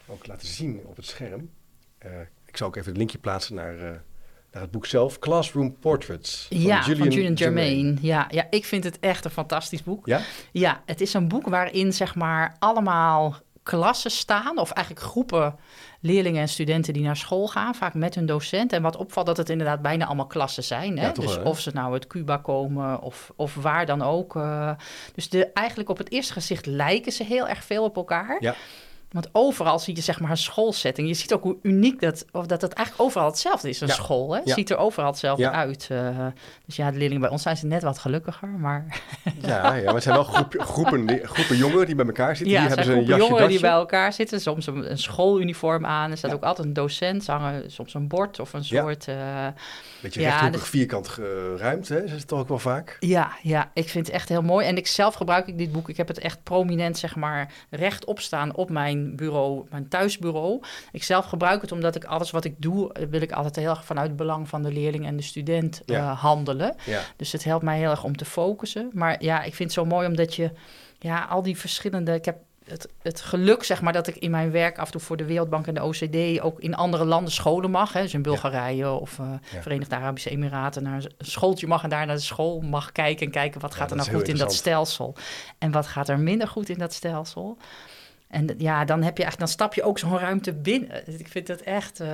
[0.07, 1.49] ook laten zien op het scherm.
[1.97, 2.11] Eh,
[2.45, 3.89] ik zal ook even het linkje plaatsen naar, eh,
[4.55, 5.19] naar het boek zelf.
[5.19, 7.75] Classroom Portraits van ja, Julian, van Julian Germain.
[7.75, 7.97] Germain.
[8.01, 10.05] Ja, ja, ik vind het echt een fantastisch boek.
[10.05, 10.21] Ja?
[10.51, 15.55] Ja, het is een boek waarin zeg maar allemaal klassen staan, of eigenlijk groepen
[16.01, 18.73] leerlingen en studenten die naar school gaan, vaak met hun docent.
[18.73, 20.97] En wat opvalt dat het inderdaad bijna allemaal klassen zijn.
[20.97, 21.05] Hè?
[21.05, 24.35] Ja, dus wel, of ze nou uit Cuba komen of, of waar dan ook.
[24.35, 24.71] eh.
[25.15, 28.37] dus de, eigenlijk op het eerste gezicht lijken ze heel erg veel op elkaar.
[28.39, 28.55] Ja.
[29.15, 31.07] Want overal zie je zeg maar een schoolsetting.
[31.07, 33.93] Je ziet ook hoe uniek dat, of dat het eigenlijk overal hetzelfde is, een Ja.
[33.93, 34.33] school.
[34.35, 34.41] Hè?
[34.45, 34.53] Ja.
[34.53, 35.51] ziet er overal hetzelfde Ja.
[35.51, 35.87] uit.
[35.91, 36.27] eh.
[36.65, 38.47] dus ja, de leerlingen bij ons zijn ze net wat gelukkiger.
[38.47, 39.01] Maar
[39.41, 42.53] Ja, ja, maar het zijn wel groep, groepen, groepen jongeren die bij elkaar zitten.
[42.55, 44.41] ja, die hebben ze een jasje jongeren die bij elkaar zitten.
[44.41, 46.11] Soms een, een schooluniform aan.
[46.11, 47.23] Er staat ook altijd een docent.
[47.23, 49.07] Ze hangen soms een bord of een soort...
[49.07, 49.15] eh,
[50.01, 52.03] Beetje Ja, dus- vierkant geruimd, hè?
[52.03, 52.97] Is het toch ook wel vaak?
[52.99, 54.65] Ja, ja, ik vind het echt heel mooi.
[54.67, 55.89] En ik zelf gebruik ik dit boek.
[55.89, 60.61] Ik heb het echt prominent, zeg maar, rechtop staan op mijn bureau, mijn thuisbureau.
[60.91, 63.69] Ik zelf gebruik het omdat ik alles wat ik doe, eh, wil ik altijd heel
[63.69, 66.11] erg vanuit het belang van de leerling en de student Ja.
[66.11, 66.75] eh, handelen.
[66.85, 67.01] Ja.
[67.15, 68.89] Dus het helpt mij heel erg om te focussen.
[68.93, 70.51] Maar ja, ik vind het zo mooi omdat je,
[70.99, 72.13] ja, al die verschillende.
[72.13, 75.01] Ik heb het, het geluk, zeg maar, dat ik in mijn werk af en toe
[75.01, 77.93] voor de Wereldbank en de OCD ook in andere landen scholen mag.
[77.93, 79.61] Hè, dus in Bulgarije of eh, Ja.
[79.61, 83.31] Verenigde Arabische Emiraten naar een schooltje mag en daar naar de school mag kijken en
[83.31, 85.15] kijken wat Ja, gaat er nou goed in dat stelsel
[85.57, 87.57] en wat gaat er minder goed in dat stelsel.
[88.35, 91.19] En ja, dan heb je eigenlijk, dan stap je ook zo'n ruimte binnen.
[91.19, 91.99] Ik vind dat echt.
[91.99, 92.07] eh,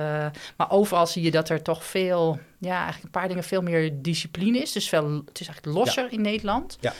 [0.56, 4.02] maar overal zie je dat er toch veel, ja, eigenlijk een paar dingen veel meer
[4.02, 4.72] discipline is.
[4.72, 6.78] Dus veel, het is eigenlijk losser in Nederland.
[6.80, 6.92] Ja.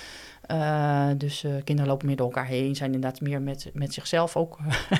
[0.52, 4.36] Eh, dus eh, kinderen lopen meer door elkaar heen, zijn inderdaad meer met, met zichzelf
[4.36, 4.58] ook,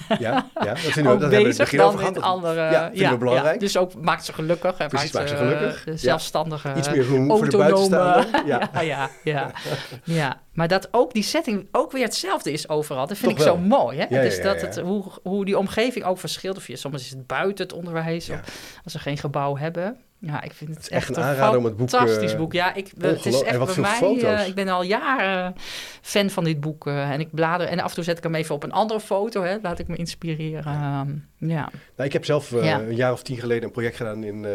[0.09, 2.61] Ja, ja dat vinden we, ook dat we bezig over dan in andere...
[2.61, 3.61] Ja, vinden we belangrijk.
[3.61, 4.79] dus ook maakt ze gelukkig.
[4.79, 5.87] En Precies, maakt ze gelukkig.
[5.87, 5.99] eh, Ja.
[5.99, 8.27] zelfstandige, Iets meer roem voor de buitenstaander.
[8.47, 8.71] Ja.
[8.73, 9.51] ja, ja, ja,
[10.05, 10.41] ja.
[10.53, 13.07] Maar dat ook die setting ook weer hetzelfde is overal.
[13.07, 13.99] Dat vind Toch ik zo mooi.
[13.99, 14.03] Hè?
[14.09, 14.67] Ja, ja, dus ja, dat ja.
[14.67, 16.57] Het, hoe, hoe die omgeving ook verschilt.
[16.57, 18.27] Of je, soms is het buiten het onderwijs.
[18.27, 18.35] Ja.
[18.35, 19.97] Of als ze geen gebouw hebben.
[20.27, 22.53] Ja, ik vind het, echt echt een aanrader om het boek, fantastisch eh, boek.
[22.53, 24.37] Ja, ik, het is echt en wat bij veel mij...
[24.37, 25.55] eh, ik ben al jaren
[26.01, 26.87] fan van dit boek.
[26.87, 27.67] eh, en ik blader...
[27.67, 29.43] En af en toe zet ik hem even op een andere foto.
[29.43, 30.65] Hè, laat ik me inspireren.
[30.73, 31.11] Ehm,
[31.51, 31.69] ja.
[31.97, 32.81] Nou, ik heb zelf Ja.
[32.81, 34.47] een jaar of tien geleden een project gedaan in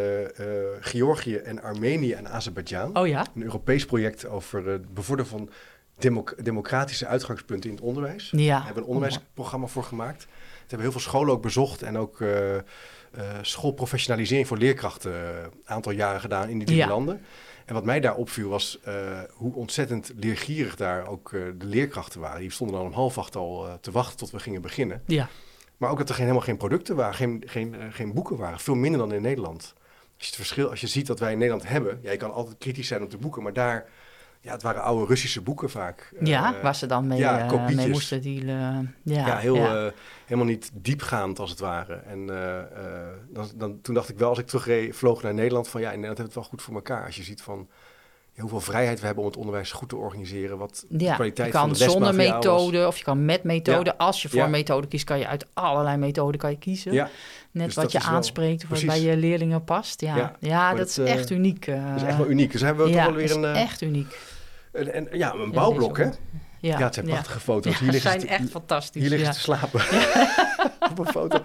[0.80, 2.96] Georgië en Armenië en Azerbeidzjan.
[2.98, 3.26] Oh ja?
[3.34, 5.50] Een Europees project over het bevorderen van
[5.98, 8.28] democ- democratische uitgangspunten in het onderwijs.
[8.36, 8.46] Ja.
[8.46, 10.20] Daar hebben we een onderwijsprogramma voor gemaakt.
[10.22, 12.20] Het hebben heel veel scholen ook bezocht en ook
[13.42, 16.88] schoolprofessionalisering voor leerkrachten eh, een aantal jaren gedaan in die drie Ja.
[16.88, 17.20] landen.
[17.64, 22.20] En wat mij daar opviel was eh, hoe ontzettend leergierig daar ook eh, de leerkrachten
[22.20, 22.40] waren.
[22.40, 25.02] Die stonden dan om half acht al eh, te wachten tot we gingen beginnen.
[25.06, 25.28] Ja.
[25.76, 28.58] Maar ook dat er geen, helemaal geen producten waren, geen, geen, eh, geen boeken waren.
[28.58, 29.74] Veel minder dan in Nederland.
[30.16, 32.32] Als je, het verschil, als je ziet dat wij in Nederland hebben, ja, je kan
[32.32, 33.88] altijd kritisch zijn op de boeken, maar daar,
[34.40, 36.12] ja, het waren oude Russische boeken vaak.
[36.20, 38.94] Ja, Eh, waar ze dan mee, ja, eh, mee moesten dealen.
[39.02, 39.86] Ja, ja, heel, ja.
[39.86, 39.92] eh,
[40.24, 41.94] helemaal niet diepgaand als het ware.
[41.94, 42.26] En
[43.32, 46.18] dan, dan, toen dacht ik wel, als ik terugvloog naar Nederland, van ja, in Nederland
[46.18, 47.06] hebben we het wel goed voor elkaar.
[47.06, 47.68] Als je ziet van
[48.38, 51.52] hoeveel vrijheid we hebben om het onderwijs goed te organiseren, wat de Ja, kwaliteit je
[51.52, 52.26] van kan het zonder was.
[52.26, 53.98] methode of je kan met methode.
[53.98, 54.44] Als je voor Ja.
[54.44, 56.92] een methode kiest, kan je uit allerlei methoden kan je kiezen.
[56.92, 57.08] Ja,
[57.50, 60.00] Net dus wat je aanspreekt of wat bij je leerlingen past.
[60.00, 61.66] Ja, Ja, dat, is eh, echt uniek.
[61.66, 61.86] eh.
[61.92, 62.52] dat is echt wel uniek.
[62.52, 64.18] Dus hebben we toch wel weer een, eh, echt uniek.
[64.72, 66.04] een, een- ja, een bouwblok, hè?
[66.04, 67.78] Ja, Ja, het zijn prachtige foto's.
[67.78, 69.00] Hier zijn echt fantastisch.
[69.02, 69.80] Hier liggen te slapen.
[70.90, 71.38] Op een foto.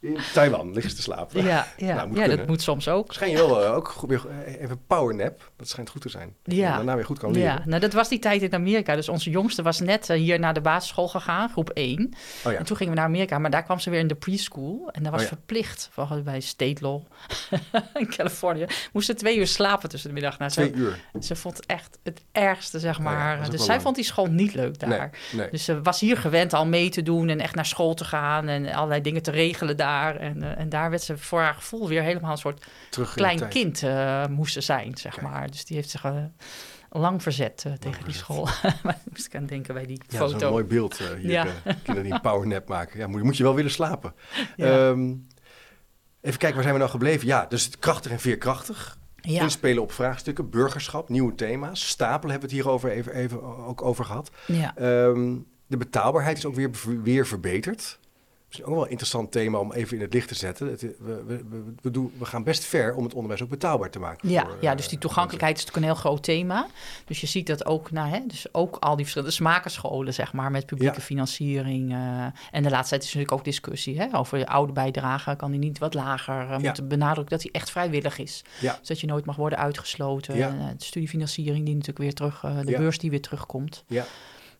[0.00, 1.44] In Taiwan liggen ze te slapen.
[1.44, 3.12] Ja, ja, Nou, moet ja dat moet soms ook.
[3.12, 5.50] Schijn je wel eh, ook goed weer eh, even powernap.
[5.56, 6.34] Dat schijnt goed te zijn.
[6.42, 6.76] Dat je Ja.
[6.76, 7.48] daarna weer goed kan leren.
[7.52, 8.94] Ja, nou dat was die tijd in Amerika.
[8.94, 12.12] Dus onze jongste was net eh, hier naar de basisschool gegaan, groep 1.
[12.44, 12.58] Oh ja.
[12.58, 14.88] En toen gingen we naar Amerika, maar daar kwam ze weer in de preschool.
[14.92, 15.34] En dat was Oh ja.
[15.36, 17.02] verplicht, volgens bij State Law
[17.94, 18.66] in Californië.
[18.92, 20.38] Moesten twee uur slapen tussen de middag.
[20.38, 20.98] Nou, Twee ze, uur.
[21.20, 23.50] ze vond echt het ergste, zeg Oh maar.
[23.50, 24.88] dus zij vond die school niet leuk daar.
[24.88, 25.50] Nee, nee.
[25.50, 28.48] Dus ze was hier gewend al mee te doen en echt naar school te gaan
[28.48, 29.86] en allerlei dingen te regelen daar.
[29.88, 32.66] En, eh, en daar werd ze voor haar gevoel weer helemaal een soort
[33.14, 35.50] klein kind eh, moest ze zijn, zeg maar.
[35.50, 36.24] Dus die heeft zich eh,
[36.90, 38.44] lang verzet tegen die school.
[38.62, 40.46] maar daar moest ik aan denken bij die Ja, dat is foto.
[40.46, 41.30] een mooi beeld hier.
[41.30, 41.46] Ja.
[41.64, 42.98] kinderen die een powernap maken.
[42.98, 44.14] Ja, moet, moet je wel willen slapen.
[44.56, 44.88] Ja.
[44.88, 45.14] Ehm,
[46.20, 47.26] even kijken, waar zijn we nou gebleven?
[47.26, 48.98] Ja, dus krachtig en veerkrachtig.
[49.16, 49.42] ja.
[49.42, 51.88] Inspelen op vraagstukken, burgerschap, nieuwe thema's.
[51.88, 54.30] Stapelen hebben we het hierover even, even ook over gehad.
[54.46, 54.76] ja.
[54.76, 56.70] Ehm, de betaalbaarheid is ook weer,
[57.02, 57.98] weer verbeterd.
[58.50, 60.66] Is ook wel een interessant thema om even in het licht te zetten.
[60.70, 61.42] Het, we,
[61.82, 64.28] we, doen, we gaan best ver om het onderwijs ook betaalbaar te maken.
[64.28, 66.66] Ja, voor, ja, eh, dus die toegankelijkheid is natuurlijk een heel groot thema.
[67.04, 70.50] Dus je ziet dat ook, nou, hè, dus ook al die verschillende smakenscholen, zeg maar,
[70.50, 71.00] met publieke Ja.
[71.02, 71.92] financiering.
[71.92, 75.36] eh, en de laatste tijd is natuurlijk ook discussie hè, over je oude bijdrage.
[75.36, 76.40] Kan die niet wat lager?
[76.40, 76.58] eh, Ja.
[76.58, 78.42] moeten benadrukken dat hij echt vrijwillig is.
[78.60, 78.76] Ja.
[78.78, 80.36] Dus dat je nooit mag worden uitgesloten.
[80.36, 80.48] Ja.
[80.48, 83.84] En, eh, de studiefinanciering die natuurlijk weer terug, eh, de beurs die weer terugkomt.
[83.86, 84.04] Ja.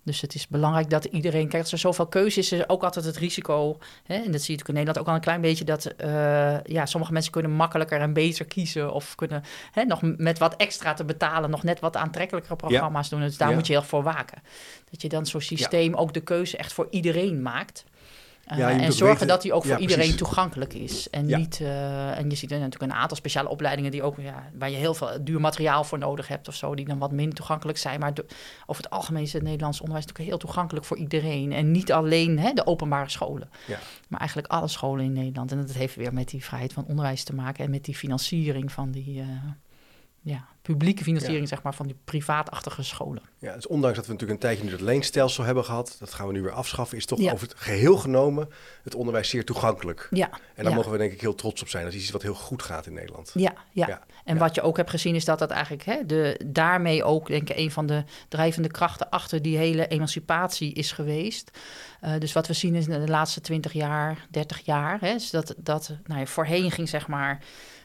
[0.09, 1.49] Dus het is belangrijk dat iedereen...
[1.49, 3.79] Kijk, als er zoveel keuze is, is er ook altijd het risico...
[4.05, 5.65] Hè, en dat zie je natuurlijk in Nederland ook al een klein beetje...
[5.65, 8.93] dat eh, ja, sommige mensen kunnen makkelijker en beter kiezen...
[8.93, 9.43] of kunnen
[9.73, 11.51] hè, nog met wat extra te betalen...
[11.51, 13.21] nog net wat aantrekkelijkere programma's doen.
[13.21, 13.55] Dus daar Ja.
[13.55, 14.43] moet je heel voor waken.
[14.91, 17.85] Dat je dan zo'n systeem ook de keuze echt voor iedereen maakt...
[18.53, 20.19] Uh, Ja, en zorgen weten- dat die ook ja, voor iedereen precies.
[20.21, 21.11] toegankelijk is.
[21.11, 21.37] En, Ja.
[21.39, 24.71] niet, eh, en je ziet er natuurlijk een aantal speciale opleidingen die ook, ja, waar
[24.71, 27.79] je heel veel duur materiaal voor nodig hebt of zo, die dan wat minder toegankelijk
[27.79, 28.01] zijn.
[28.01, 28.27] Maar de-
[28.67, 31.53] over het algemeen is het Nederlands onderwijs natuurlijk heel toegankelijk voor iedereen.
[31.53, 33.79] En niet alleen hè, de openbare scholen, Ja.
[34.09, 35.53] maar eigenlijk alle scholen in Nederland.
[35.53, 38.73] En dat heeft weer met die vrijheid van onderwijs te maken en met die financiering
[38.73, 39.21] van die.
[39.21, 39.27] eh,
[40.21, 43.23] ja, publieke financiering, zeg maar, van die privaatachtige scholen.
[43.39, 46.27] Ja, dus ondanks dat we natuurlijk een tijdje nu dat leenstelsel hebben gehad, dat gaan
[46.27, 47.33] we nu weer afschaffen, is toch Ja.
[47.33, 48.49] over het geheel genomen
[48.83, 50.07] het onderwijs zeer toegankelijk.
[50.11, 50.75] Ja, En daar ja.
[50.75, 51.85] mogen we denk ik heel trots op zijn.
[51.85, 53.31] Dat is iets wat heel goed gaat in Nederland.
[53.35, 54.01] Ja, ja.
[54.25, 57.51] En wat je ook hebt gezien is dat dat eigenlijk hè, de, daarmee ook, denk
[57.51, 61.51] ik, een van de drijvende krachten achter die hele emancipatie is geweest.
[62.01, 65.31] Eh, dus wat we zien is in de laatste 20 jaar, 30 jaar, hè, is
[65.31, 67.43] dat, dat nou ja, voorheen ging zeg maar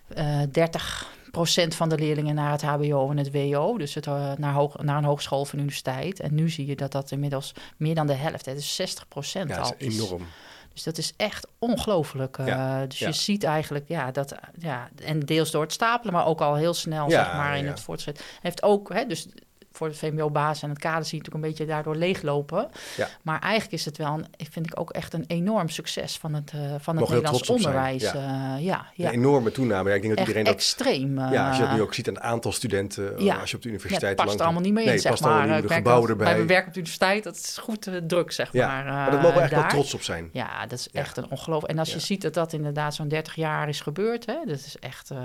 [0.08, 4.54] eh 30% van de leerlingen naar het HBO en het WO, dus het, eh, naar,
[4.54, 6.20] hoog, naar een hogeschool of een universiteit.
[6.20, 9.40] En nu zie je dat dat inmiddels meer dan de helft, hè, dus 60 Ja,
[9.58, 10.28] al dat is enorm.
[10.74, 12.38] dus dat is echt ongelooflijk.
[12.38, 13.08] eh, Ja, dus ja.
[13.08, 16.74] je ziet eigenlijk, ja, dat, ja, en deels door het stapelen, maar ook al heel
[16.74, 18.24] snel, Ja, zeg maar, in het voortschritt.
[18.42, 19.28] Heeft ook, hè, dus
[19.74, 22.70] voor de VMBO-baas en het kader zie je natuurlijk een beetje daardoor leeglopen.
[22.98, 23.08] Ja.
[23.22, 26.34] Maar eigenlijk is het wel, een, ik vind ik ook echt een enorm succes van
[26.34, 28.02] het, eh, van het Nederlands onderwijs.
[28.02, 28.12] ja.
[28.14, 29.08] Ja, ja, ja.
[29.08, 29.90] Een enorme toename.
[29.90, 30.54] Ja, ik denk dat echt iedereen dat...
[30.54, 31.20] extreem.
[31.20, 33.36] Ja, als je dat eh, nu ook ziet aan het aantal studenten, eh, ja.
[33.36, 34.16] als je op de ja, het universiteit...
[34.16, 35.48] past langs- er allemaal niet meer nee, in, zeg past maar.
[35.48, 35.68] niet.
[35.68, 36.26] De gebouwen dat erbij.
[36.26, 38.86] Bij mijn werk op de universiteit, dat is goed eh, druk, zeg maar.
[38.86, 40.30] maar dat mogen we eh, eigenlijk wel trots op zijn.
[40.34, 41.64] Ja, dat is echt een ongeloof.
[41.64, 44.76] En als je ziet dat dat inderdaad zo'n 30 jaar is gebeurd, hè, dat is
[44.80, 45.12] echt.
[45.12, 45.18] eh,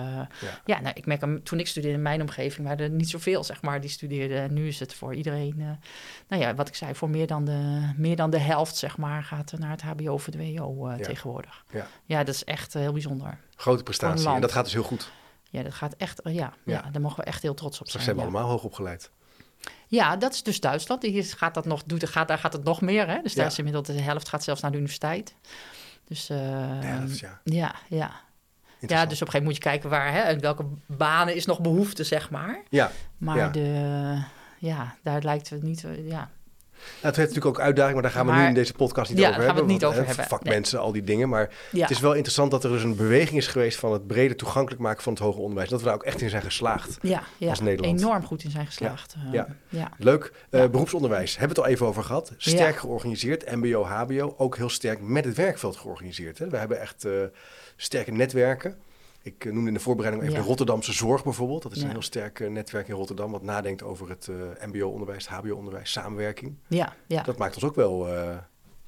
[0.64, 3.44] ja, nou, ik merk hem toen ik studeerde in mijn omgeving, waren er niet zoveel,
[3.44, 4.37] zeg maar, die studeerden.
[4.42, 5.66] En nu is het voor iedereen, eh,
[6.28, 9.22] nou ja, wat ik zei, voor meer dan de, meer dan de helft, zeg maar,
[9.22, 11.04] gaat naar het HBO of het WO eh, Ja.
[11.04, 11.64] tegenwoordig.
[11.70, 11.86] Ja.
[12.04, 13.40] ja, dat is echt eh, heel bijzonder.
[13.56, 14.28] Grote prestatie.
[14.28, 15.10] En dat gaat dus heel goed.
[15.50, 16.82] Ja, dat gaat echt, eh, ja, ja.
[16.84, 16.90] Ja.
[16.90, 18.02] daar mogen we echt heel trots op zijn.
[18.02, 18.28] zijn we ja.
[18.28, 19.10] allemaal hoog opgeleid.
[19.86, 21.02] Ja, dat is dus Duitsland.
[21.02, 23.08] Hier gaat dat nog, doet, gaat, daar gaat het nog meer.
[23.08, 23.22] Hè?
[23.22, 25.34] Dus daar is inmiddels de helft gaat zelfs naar de universiteit.
[26.04, 26.38] Dus eh,
[27.20, 27.40] ja.
[27.44, 28.20] ja, ja.
[28.80, 31.46] Ja, dus op een gegeven moment moet je kijken waar, hè, in welke banen is
[31.46, 32.62] nog behoefte, zeg maar.
[32.68, 33.48] Ja, Maar Ja.
[33.48, 34.18] de,
[34.58, 36.30] ja, daar lijkt het niet, ja.
[36.80, 39.10] Nou, het heeft natuurlijk ook uitdagingen, maar daar gaan we Maar- nu in deze podcast
[39.10, 39.62] niet Ja, over daar gaan we hebben.
[39.64, 40.38] het niet want, over hè, hebben.
[40.46, 41.28] Vakmensen, al die dingen.
[41.28, 41.80] Maar ja.
[41.80, 44.80] het is wel interessant dat er dus een beweging is geweest van het brede toegankelijk
[44.82, 45.68] maken van het hoger onderwijs.
[45.68, 46.98] Dat we daar ook echt in zijn geslaagd.
[47.02, 48.00] ja, ja, als Nederland.
[48.00, 49.14] enorm goed in zijn geslaagd.
[49.26, 49.46] eh, ja.
[49.68, 49.90] ja.
[49.98, 50.32] Leuk.
[50.50, 50.68] Eh, Ja.
[50.68, 52.32] beroepsonderwijs, hebben we het al even over gehad.
[52.36, 53.50] Sterk georganiseerd.
[53.56, 56.38] MBO, HBO, ook heel sterk met het werkveld georganiseerd.
[56.38, 56.48] Hè.
[56.48, 57.12] We hebben echt eh,
[57.76, 58.76] sterke netwerken.
[59.22, 60.42] Ik eh, noemde in de voorbereiding even Ja.
[60.42, 61.62] de Rotterdamse Zorg bijvoorbeeld.
[61.62, 63.30] Dat is een heel sterk eh, netwerk in Rotterdam.
[63.30, 66.54] Wat nadenkt over het eh, MBO-onderwijs, het HBO-onderwijs, samenwerking.
[66.68, 67.22] ja, ja.
[67.22, 68.06] Dat maakt ons ook wel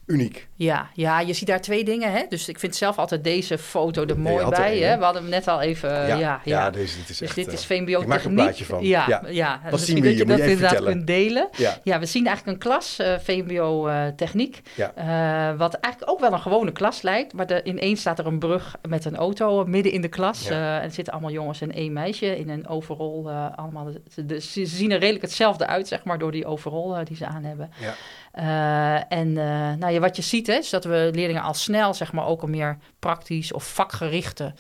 [0.07, 0.49] uniek.
[0.55, 2.13] Ja, ja, je ziet daar twee dingen.
[2.13, 2.23] Hè?
[2.29, 4.79] Dus ik vind zelf altijd deze foto er mooi bij.
[4.79, 4.99] hè?
[4.99, 6.03] We hadden hem net al even.
[6.03, 7.35] eh, ja, ja, deze dit is Dus echt...
[7.35, 8.85] dit eh, is VMBO ik maak een plaatje van.
[8.85, 9.23] Ja, Ja.
[9.29, 9.61] ja.
[9.63, 10.27] Wat Misschien zien we dat hier?
[10.27, 10.93] dat je even inderdaad vertellen.
[10.93, 11.49] kunt delen.
[11.57, 14.61] Ja, Ja, we zien eigenlijk een klas, eh, VMBO eh, techniek.
[14.77, 14.93] Ja.
[14.95, 17.33] Eh, wat eigenlijk ook wel een gewone klas lijkt.
[17.33, 20.49] Maar er, ineens staat er een brug met een auto midden in de klas.
[20.49, 20.51] Ja.
[20.51, 23.27] Eh, en er zitten allemaal jongens en één meisje in een overall.
[23.27, 26.99] eh, allemaal, de, de- ze zien er redelijk hetzelfde uit, zeg maar, door die overall
[27.01, 27.71] eh, die ze aan hebben.
[27.81, 27.95] ja.
[28.31, 31.95] Eh, en eh, nou ja, wat je ziet hè, is dat we leerlingen al snel
[31.95, 34.55] zeg maar, ook een meer praktisch of vakgerichte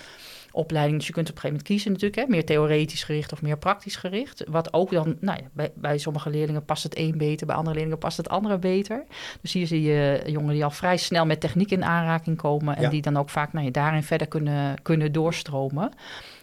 [0.52, 0.98] opleiding.
[0.98, 3.58] Dus je kunt op een gegeven moment kiezen natuurlijk, hè, meer theoretisch gericht of meer
[3.58, 4.44] praktisch gericht.
[4.48, 7.74] Wat ook dan, nou ja, bij, bij sommige leerlingen past het een beter, bij andere
[7.74, 9.04] leerlingen past het andere beter.
[9.40, 12.82] Dus hier zie je jongeren die al vrij snel met techniek in aanraking komen en
[12.82, 12.88] Ja.
[12.88, 15.92] die dan ook vaak nou ja, daarin verder kunnen, kunnen doorstromen.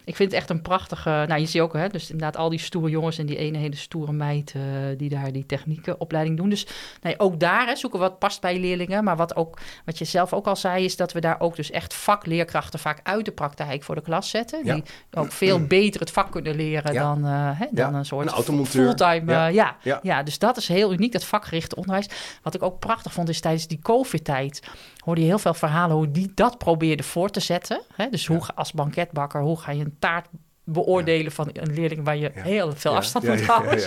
[0.08, 1.24] Ik vind het echt een prachtige.
[1.28, 3.76] Nou, je ziet ook, hè, dus inderdaad, al die stoere jongens en die ene hele
[3.76, 4.62] stoere meid eh,
[4.96, 6.48] die daar die techniekenopleiding doen.
[6.48, 6.66] Dus
[7.02, 9.04] nee, ook daar hè, zoeken wat past bij leerlingen.
[9.04, 11.70] Maar wat, ook, wat je zelf ook al zei, is dat we daar ook dus
[11.70, 14.64] echt vakleerkrachten vaak uit de praktijk voor de klas zetten.
[14.64, 14.74] Ja.
[14.74, 17.02] Die ook veel beter het vak kunnen leren Ja.
[17.02, 17.98] dan, eh, hè, dan Ja.
[17.98, 18.84] een soort Een automonteur.
[18.84, 19.32] fulltime.
[19.32, 19.48] Ja.
[19.48, 20.00] eh, ja.
[20.02, 20.22] Ja.
[20.22, 22.08] Dus dat is heel uniek, dat vakgerichte onderwijs.
[22.42, 24.62] Wat ik ook prachtig vond, is tijdens die COVID-tijd
[24.98, 27.80] hoorde je heel veel verhalen hoe die dat probeerde voor te zetten.
[27.94, 28.08] Hè?
[28.10, 30.28] Dus hoe als banketbakker, hoe ga je een taart
[30.72, 32.42] beoordelen van een leerling waar je Ja.
[32.42, 33.80] heel veel afstand ja, moet houden.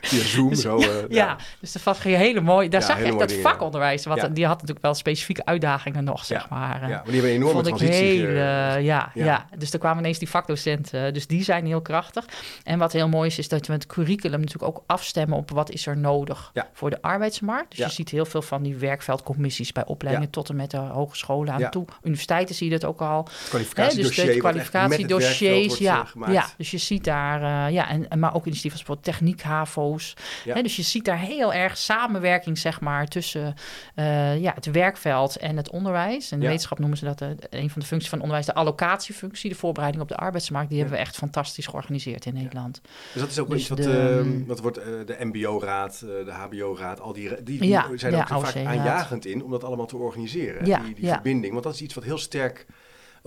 [0.00, 0.78] Via Zoom Dus- zo.
[0.78, 2.68] eh, Ja, dus dat was hele mooi.
[2.68, 4.04] Daar zag je echt mooie dat dingen, vakonderwijs.
[4.04, 4.28] Wat, Ja.
[4.28, 6.80] Die had natuurlijk wel specifieke uitdagingen nog, zeg maar.
[6.80, 9.46] Ja, maar die hebben een enorme Vond ik heel, eh, ja, ja.
[9.58, 11.14] dus er kwamen ineens die vakdocenten.
[11.14, 12.24] Dus die zijn heel krachtig.
[12.64, 15.70] En wat heel mooi is, is dat we het curriculum natuurlijk ook afstemmen op wat
[15.70, 17.76] is er nodig voor de arbeidsmarkt.
[17.76, 21.52] Dus je ziet heel veel van die werkveldcommissies bij opleidingen tot en met de hogescholen
[21.54, 21.84] aan toe.
[22.02, 23.28] Universiteiten zie je dat ook al.
[23.48, 24.16] Kwalificatiedossier.
[24.24, 26.32] Hè, dus de kwalificatiedossiers, ja, gemaakt.
[26.32, 30.14] Ja, dus je ziet daar, uh, ja, en, maar ook initiatief als bijvoorbeeld techniek-HAVO's.
[30.44, 30.62] Ja.
[30.62, 33.54] dus je ziet daar heel erg samenwerking, zeg maar, tussen
[33.96, 36.32] uh, ja, het werkveld en het onderwijs.
[36.32, 39.50] In de wetenschap noemen ze dat uh, een van de functies van onderwijs, de allocatiefunctie,
[39.50, 40.68] de voorbereiding op de arbeidsmarkt.
[40.68, 42.80] Die hebben we echt fantastisch georganiseerd in Nederland.
[43.12, 47.00] Dus dat is ook dus iets wat, de, ehm, wat wordt de MBO-raad, de HBO-raad,
[47.00, 50.64] al die, die, die zijn ook vaak aanjagend in om dat allemaal te organiseren.
[50.64, 52.66] die, die verbinding, want dat is iets wat heel sterk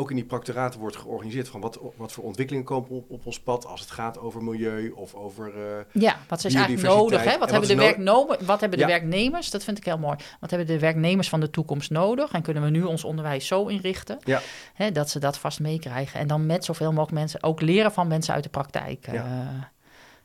[0.01, 3.39] ook in die practoraten wordt georganiseerd van wat, wat voor ontwikkelingen komen op, op ons
[3.39, 5.53] pad als het gaat over milieu of over.
[5.57, 7.23] Uh, ja, wat is eigenlijk nodig?
[7.23, 7.37] Hè?
[7.37, 9.49] Wat, hebben de, werknomen, wat hebben de werknemers?
[9.49, 10.17] Dat vind ik heel mooi.
[10.39, 12.31] Wat hebben de werknemers van de toekomst nodig?
[12.31, 14.41] En kunnen we nu ons onderwijs zo inrichten ja.
[14.73, 16.19] hè, dat ze dat vast meekrijgen?
[16.19, 19.11] En dan met zoveel mogelijk mensen ook leren van mensen uit de praktijk.
[19.11, 19.25] Ja.
[19.25, 19.63] Uh,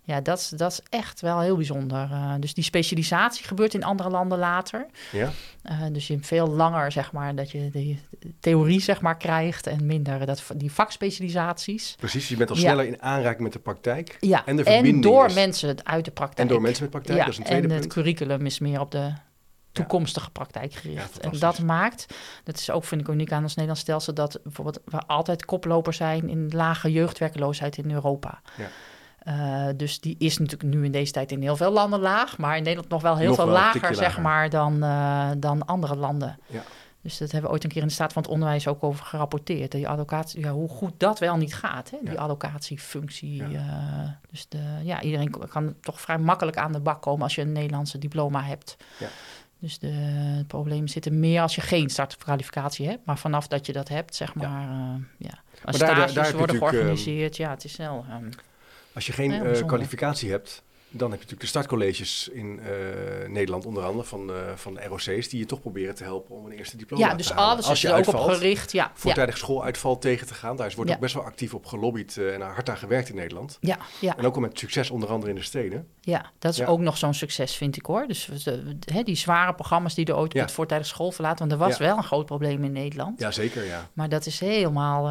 [0.07, 2.09] ja, dat, is, dat is echt wel heel bijzonder.
[2.11, 4.87] Uh, dus die specialisatie gebeurt in andere landen later.
[5.13, 5.31] Ja.
[5.71, 8.01] Uh, dus je hebt veel langer, zeg maar, dat je die
[8.41, 11.95] theorie, zeg maar, krijgt en minder dat, die vakspecialisaties.
[11.99, 14.17] Precies, je bent al sneller in aanraking met de praktijk.
[14.21, 16.49] Ja, en, de en door mensen uit de praktijk.
[16.49, 17.85] En door mensen met praktijk, ja, dat is een tweede en punt.
[17.85, 19.13] het curriculum is meer op de
[19.73, 21.19] toekomstige praktijk gericht.
[21.19, 24.81] en dat maakt, dat is ook vind ik uniek aan ons Nederlands stelsel, dat bijvoorbeeld
[24.85, 28.41] we altijd koplopers zijn in lage jeugdwerkeloosheid in Europa.
[28.57, 28.69] Ja.
[29.29, 32.57] Uh, dus die is natuurlijk nu in deze tijd in heel veel landen laag, maar
[32.57, 36.39] in Nederland nog wel heel veel lager, zeg maar, dan, uh, dan andere landen.
[36.47, 36.63] Ja.
[37.03, 39.05] Dus dat hebben we ooit een keer in de staat van het onderwijs ook over
[39.05, 39.73] gerapporteerd.
[39.73, 41.99] Die allocatie, ja, hoe goed dat wel niet gaat, hè?
[42.03, 42.21] die ja.
[42.21, 43.49] allocatiefunctie.
[43.49, 43.49] Ja.
[43.49, 47.41] Uh, dus de, ja, iedereen kan toch vrij makkelijk aan de bak komen als je
[47.41, 48.77] een Nederlandse diploma hebt.
[48.99, 49.09] Ja.
[49.59, 49.93] Dus de,
[50.37, 53.07] het probleem zit er meer als je geen startkwalificatie hebt.
[53.07, 54.99] Maar vanaf dat je dat hebt, zeg maar, ja.
[55.19, 55.39] ja.
[55.65, 58.05] Maar stages daar, daar worden georganiseerd, ja, het is snel.
[58.11, 58.31] Um,
[58.97, 63.67] als je geen uh, kwalificatie hebt, dan heb je natuurlijk de startcolleges in uh, Nederland,
[63.67, 66.53] onder andere van, uh, van de ROC's, die je toch proberen te helpen om een
[66.53, 67.53] eerste diploma ja, dus te halen.
[67.53, 68.73] alles Als je er ook op gericht.
[68.73, 70.57] Ja, voortijdig schooluitval tegen te gaan.
[70.57, 73.59] Daar wordt ook best wel actief op gelobbyd uh, en hard aan gewerkt in Nederland.
[73.61, 74.17] Ja, ja.
[74.17, 75.89] En ook al met succes onder andere in de steden.
[76.01, 78.07] Ja, dat is ook nog zo'n succes, vind ik hoor.
[78.07, 78.29] Dus
[78.93, 81.97] he, die zware programma's die er ooit met voortijdig school verlaten, want er was wel
[81.97, 83.21] een groot probleem in Nederland.
[83.21, 83.89] Ja, zeker, ja.
[83.93, 85.03] Maar dat is helemaal,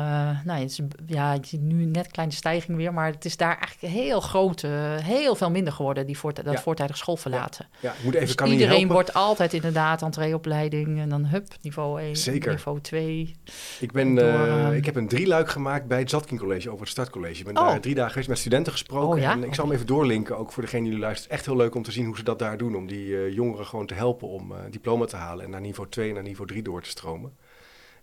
[0.44, 3.58] nou, het is, ja, je ziet nu net kleine stijging weer, maar het is daar
[3.58, 4.62] eigenlijk heel groot,
[5.02, 7.68] heel veel minder geworden, die voortijdig dat voortijdig school verlaten.
[7.80, 12.02] Ja, ik moet even, dus kan iedereen wordt altijd inderdaad entreeopleiding en dan hup, niveau
[12.02, 12.52] 1, Zeker.
[12.52, 13.36] niveau 2.
[13.80, 17.40] Ik, ben, uh, ik heb een drieluik gemaakt bij het Zatkin College over het startcollege.
[17.40, 17.68] Ik ben oh.
[17.68, 19.16] daar drie dagen geweest met studenten gesproken.
[19.16, 19.32] Oh, ja?
[19.32, 21.32] En ik zal hem even doorlinken, ook voor degene die luistert.
[21.32, 22.76] Echt heel leuk om te zien hoe ze dat daar doen.
[22.76, 25.90] Om die uh, jongeren gewoon te helpen om uh, diploma te halen en naar niveau
[25.90, 27.34] 2 en naar niveau 3 door te stromen.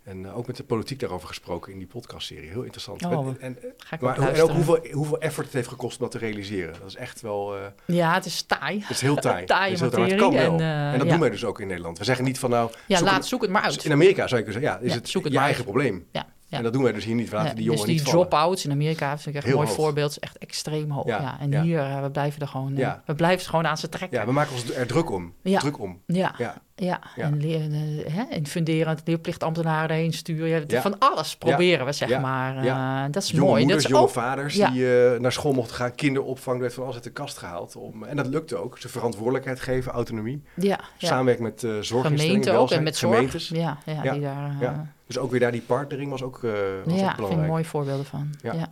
[0.03, 2.49] En uh, ook met de politiek daarover gesproken in die podcastserie.
[2.49, 3.05] Heel interessant.
[3.05, 3.57] Oh, en, en,
[3.99, 6.73] maar, en ook hoeveel, hoeveel effort het heeft gekost om dat te realiseren.
[6.79, 7.57] Dat is echt wel...
[7.57, 8.79] Uh, ja, het is taai.
[8.79, 9.45] Het is heel taai.
[9.53, 10.09] taai het is heel taai.
[10.11, 10.53] het kan wel.
[10.53, 11.11] En, uh, en dat ja.
[11.11, 11.97] doen wij dus ook in Nederland.
[11.97, 12.71] We zeggen niet van nou...
[12.87, 13.85] Ja, zoek laat het, zoek het maar uit.
[13.85, 16.07] In Amerika zou je kunnen zeggen, ja, is het, zoek het je eigen probleem.
[16.11, 16.27] Ja.
[16.53, 16.59] Ja.
[16.59, 17.29] En dat doen wij dus hier niet.
[17.29, 19.75] We laten die jongen dus die drop-outs in Amerika vind ik echt een mooi hoog.
[19.75, 20.09] voorbeeld.
[20.09, 21.05] is echt extreem hoog.
[21.05, 21.39] Ja, ja.
[21.39, 21.61] En ja.
[21.61, 24.19] hier, uh, we blijven er gewoon, uh, we blijven gewoon aan ze trekken.
[24.19, 25.33] Ja, we maken ons er druk om.
[25.43, 26.01] Druk om.
[26.05, 26.35] Ja.
[26.37, 26.61] Ja.
[26.75, 30.63] Ja, en leren, uh, hè, in funderend leerplichtambtenaren heen sturen.
[30.67, 33.11] Ja, Van alles proberen we, zeg maar.
[33.11, 33.61] Dat is jonge mooi.
[33.61, 34.85] Moeders, dat jonge ook, vaders die
[35.19, 37.75] naar school mochten gaan, kinderopvang, werd van alles uit de kast gehaald.
[37.75, 38.77] Om, en dat lukt ook.
[38.77, 40.43] Ze verantwoordelijkheid geven, autonomie.
[40.55, 42.19] Ja, Samenwerken met zorginstellingen.
[42.19, 43.15] Gemeenten ook en met zorg.
[43.15, 43.47] Gemeentes.
[43.47, 46.51] Ja, ja, Die daar, Dus ook weer daar die partnering was ook, was
[46.99, 47.31] ja, ook belangrijk.
[47.31, 48.33] Ja, mooie voorbeelden van.
[48.41, 48.69] ja.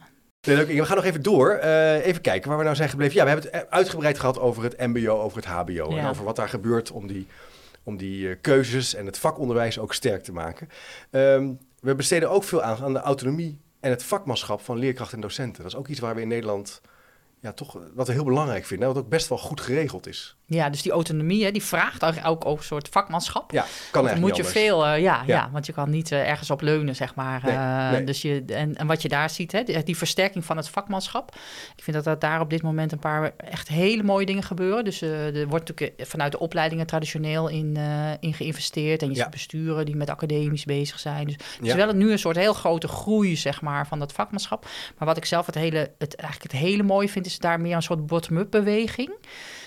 [0.48, 0.68] Nee, leuk.
[0.68, 1.60] We gaan nog even door.
[1.64, 3.16] Uh, even kijken waar we nou zijn gebleven.
[3.16, 5.72] Ja, we hebben het uitgebreid gehad over het MBO, over het HBO.
[5.72, 5.98] Ja.
[5.98, 7.28] En over wat daar gebeurt om die,
[7.84, 10.70] om die uh, keuzes en het vakonderwijs ook sterk te maken.
[11.12, 15.22] Um, we besteden ook veel aan aan de autonomie en het vakmanschap van leerkrachten en
[15.22, 15.64] docenten.
[15.64, 16.82] Dat is ook iets waar we in Nederland
[17.42, 18.88] ja, toch wat we heel belangrijk vinden.
[18.88, 20.36] Wat ook best wel goed geregeld is.
[20.46, 23.52] Ja, dus die autonomie, hè, die vraagt ook, ook een soort vakmanschap.
[23.52, 25.50] Ja, kan eigenlijk moet je veel, uh, ja, ja, ja.
[25.52, 27.42] want je kan niet uh, ergens op leunen, zeg maar.
[27.44, 28.04] Nee, uh, nee.
[28.04, 31.36] Dus je, en, en wat je daar ziet, hè, die, die, versterking van het vakmanschap.
[31.76, 34.84] Ik vind dat, dat daar op dit moment een paar echt hele mooie dingen gebeuren.
[34.84, 37.78] Dus er wordt natuurlijk vanuit de opleidingen traditioneel in,
[38.20, 39.02] in geïnvesteerd.
[39.02, 41.26] En je ziet besturen die met academisch bezig zijn.
[41.26, 44.68] Dus het is wel nu een soort heel grote groei, zeg maar, van dat vakmanschap.
[44.98, 47.76] Maar wat ik zelf het hele, het, eigenlijk het hele mooie vind, is daar meer
[47.76, 49.12] een soort bottom-up beweging.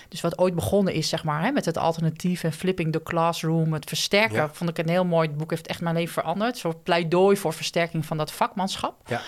[0.09, 3.73] Dus wat ooit begonnen is, zeg maar, hè, met het alternatief en flipping the classroom,
[3.73, 4.49] het versterken, ja.
[4.51, 5.27] vond ik een heel mooi.
[5.27, 6.53] Het boek heeft echt mijn leven veranderd.
[6.53, 8.95] Een soort pleidooi voor versterking van dat vakmanschap.
[9.05, 9.21] Ja.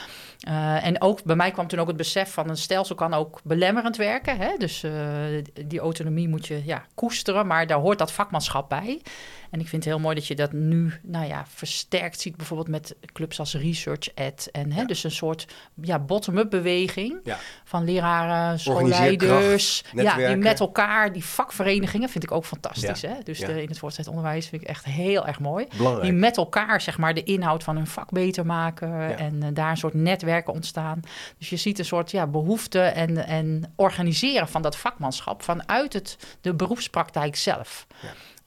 [0.48, 3.40] Uh, en ook bij mij kwam toen ook het besef van een stelsel kan ook
[3.44, 4.38] belemmerend werken.
[4.38, 4.58] Hè?
[4.58, 4.92] Dus uh,
[5.68, 9.02] die autonomie moet je ja, koesteren, maar daar hoort dat vakmanschap bij.
[9.50, 12.70] En ik vind het heel mooi dat je dat nu nou ja, versterkt ziet, bijvoorbeeld
[12.70, 14.50] met clubs als Research Ed.
[14.52, 14.88] En hè, ja.
[14.88, 15.48] dus een soort
[15.82, 17.38] ja, bottom-up beweging ja.
[17.64, 19.84] van leraren, schoolleiders.
[19.94, 23.02] Ja, die met elkaar, die vakverenigingen, vind ik ook fantastisch.
[23.02, 23.14] Hè?
[23.24, 25.68] Dus de, in het voortgezet onderwijs vind ik echt heel erg mooi.
[25.78, 26.10] Belangrijk.
[26.10, 29.70] Die met elkaar zeg maar de inhoud van hun vak beter maken en uh, daar
[29.70, 31.00] een soort netwerk netwerken ontstaan.
[31.38, 36.18] Dus je ziet een soort ja, behoefte en, en organiseren van dat vakmanschap vanuit het,
[36.42, 37.88] de beroepspraktijk zelf.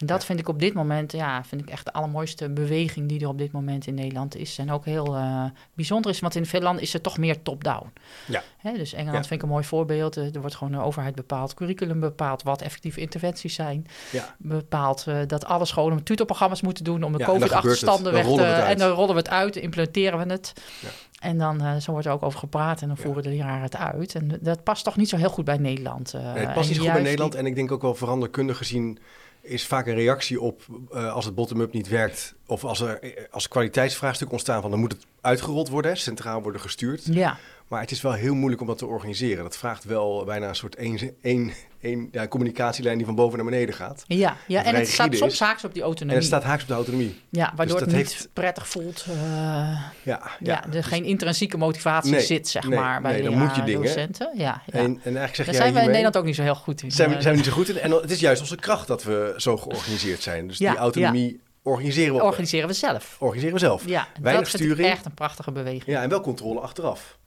[0.04, 3.28] Dat vind ik op dit moment, ja, vind ik echt de allermooiste beweging die er
[3.28, 4.58] op dit moment in Nederland is.
[4.58, 5.44] En ook heel eh,
[5.74, 7.92] bijzonder is, want in veel landen is het toch meer top-down.
[8.26, 8.42] Ja.
[8.58, 9.28] Hè, dus Engeland Ja.
[9.28, 10.16] vind ik een mooi voorbeeld.
[10.16, 13.86] Eh, Er wordt gewoon de overheid bepaald, curriculum bepaald, wat effectieve interventies zijn.
[14.12, 14.34] Ja.
[14.38, 17.24] Bepaald eh, dat alle scholen tutorprogramma's moeten doen om de Ja.
[17.26, 18.42] COVID-achterstanden weg te...
[18.44, 20.52] En dan rollen we het uit, implementeren we het.
[20.80, 20.88] Ja.
[21.20, 24.14] En dan, zo wordt er ook over gepraat en dan voeren de leraren het uit.
[24.14, 26.12] En dat past toch niet zo heel goed bij Nederland.
[26.12, 27.32] Nee, het past niet zo goed bij Nederland.
[27.32, 28.98] die- En ik denk ook wel veranderkundig gezien
[29.42, 30.62] is vaak een reactie op
[30.92, 32.34] eh, als het bottom-up niet werkt.
[32.46, 36.60] Of als er eh, als kwaliteitsvraagstuk ontstaan van dan moet het uitgerold worden, centraal worden
[36.60, 37.02] gestuurd.
[37.04, 37.38] Ja,
[37.70, 39.42] Maar het is wel heel moeilijk om dat te organiseren.
[39.44, 43.46] Dat vraagt wel bijna een soort één, één, één ja, communicatielijn die van boven naar
[43.46, 44.04] beneden gaat.
[44.06, 44.64] ja, ja.
[44.64, 45.40] en het staat soms is.
[45.40, 46.18] haaks op die En autonomie.
[46.18, 47.20] het staat haaks op de autonomie.
[47.28, 49.04] Ja, waardoor dat het niet heeft- prettig voelt.
[49.08, 50.64] eh, Ja, ja, ja.
[50.64, 53.56] er Dus- geen intrinsieke motivatie Nee, zit, zeg nee, maar, bij nee, dan leraren moet
[53.56, 53.82] je en dingen.
[53.86, 54.30] docenten.
[54.34, 54.72] Ja, ja.
[54.72, 56.90] En, en eigenlijk zeg Daar zijn we in Nederland ook niet zo heel goed in.
[56.90, 57.78] Zijn we, Eh, zijn we niet zo goed in.
[57.78, 60.46] En het is juist onze kracht dat we zo georganiseerd zijn.
[60.46, 63.16] Dus die autonomie organiseren we, organiseren we zelf.
[63.18, 63.86] organiseren we zelf.
[63.88, 64.88] Ja, en Weinig dat sturing.
[64.88, 65.82] echt een prachtige beweging.
[65.86, 67.18] Ja, en wel controle achteraf.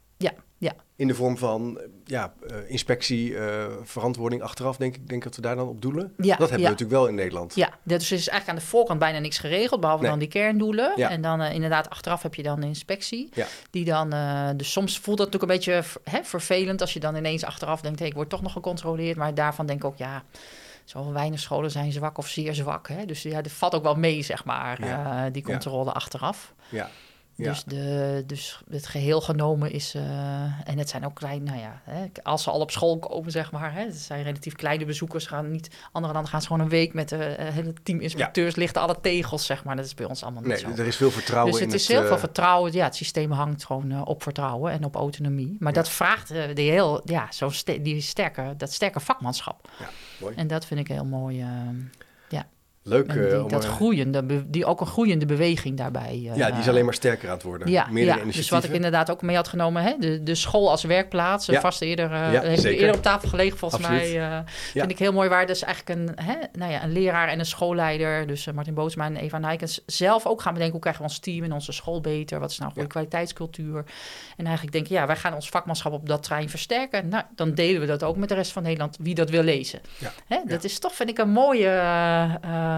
[0.58, 0.74] Ja.
[0.96, 5.42] In de vorm van ja, eh, inspectie, eh, verantwoording achteraf, denk ik, denk dat we
[5.42, 6.14] daar dan op doelen.
[6.18, 6.56] Ja, dat hebben ja.
[6.56, 7.56] we natuurlijk wel in Nederland.
[7.56, 10.12] Ja, dus er is eigenlijk aan de voorkant bijna niks geregeld, behalve Nee.
[10.12, 10.94] dan die kerndoelen.
[10.96, 11.10] Ja.
[11.10, 13.30] En dan eh, inderdaad achteraf heb je dan de inspectie.
[13.70, 14.10] Die dan,
[14.58, 18.00] dus soms voelt dat natuurlijk een beetje hè, vervelend als je dan ineens achteraf denkt,
[18.00, 19.18] hey, ik word toch nog gecontroleerd.
[19.18, 20.24] Maar daarvan denk ik ook, ja,
[20.84, 22.88] zo weinig scholen zijn zwak of zeer zwak.
[22.88, 23.06] Hè?
[23.06, 24.80] Dus ja, dat valt ook wel mee, zeg maar,
[25.32, 26.54] die controle achteraf.
[26.70, 26.90] Ja.
[27.36, 27.50] Ja.
[27.50, 30.04] Dus, de, dus het geheel genomen is, eh,
[30.70, 33.52] en het zijn ook klein, nou ja, hè, als ze al op school komen, zeg
[33.52, 36.70] maar, hè, het zijn relatief kleine bezoekers, gaan niet, andere landen gaan ze gewoon een
[36.70, 40.24] week met een hele team inspecteurs, lichten alle tegels, zeg maar, dat is bij ons
[40.24, 40.82] allemaal niet Nee, zo.
[40.82, 42.72] er is veel vertrouwen Dus in het is heel eh, veel vertrouwen.
[42.74, 45.56] Ja, het systeem hangt gewoon eh, op vertrouwen en op autonomie.
[45.60, 45.82] Maar Ja.
[45.82, 49.70] dat vraagt eh, die heel, ja, zo die sterke, dat sterke vakmanschap.
[50.20, 50.36] mooi.
[50.36, 51.46] En dat vind ik heel mooi.
[52.86, 53.08] Leuk.
[53.08, 56.28] en eh, die, om, dat eh, groeiende, die ook een groeiende beweging daarbij.
[56.32, 57.70] eh, ja, die is alleen maar sterker aan het worden.
[57.70, 58.18] ja, ja.
[58.26, 59.94] dus wat ik inderdaad ook mee had genomen, hè?
[60.00, 61.60] De, de school als werkplaats, Ja.
[61.60, 64.16] vast eerder, Ja, eerder op tafel gelegen volgens Absoluut.
[64.18, 64.44] mij.
[64.74, 67.46] Vind ik heel mooi waar dus eigenlijk een, hè, nou ja, een leraar en een
[67.46, 71.20] schoolleider, dus Martin Bootsma en Eva Nijkens, zelf ook gaan bedenken hoe krijgen we ons
[71.20, 73.84] team en onze school beter, wat is nou een goede kwaliteitscultuur.
[74.38, 77.08] En eigenlijk denken, ja, wij gaan ons vakmanschap op dat trein versterken.
[77.08, 79.80] Nou, dan delen we dat ook met de rest van Nederland, wie dat wil lezen.
[80.28, 81.70] Hè, dat is toch, vind ik, een mooie,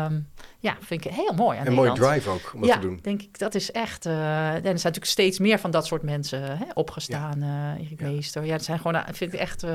[0.03, 0.19] ehm,
[0.59, 2.99] ja, vind ik heel mooi aan Een mooie drive ook om dat ja, te doen.
[3.01, 3.39] denk ik.
[3.39, 4.05] Dat is echt...
[4.05, 7.41] eh, en er zijn natuurlijk steeds meer van dat soort mensen hè, opgestaan.
[7.43, 8.07] eh Erik Ja.
[8.07, 8.45] Meester.
[8.45, 8.95] Ja, het zijn gewoon...
[8.95, 9.65] eh, vind ik echt...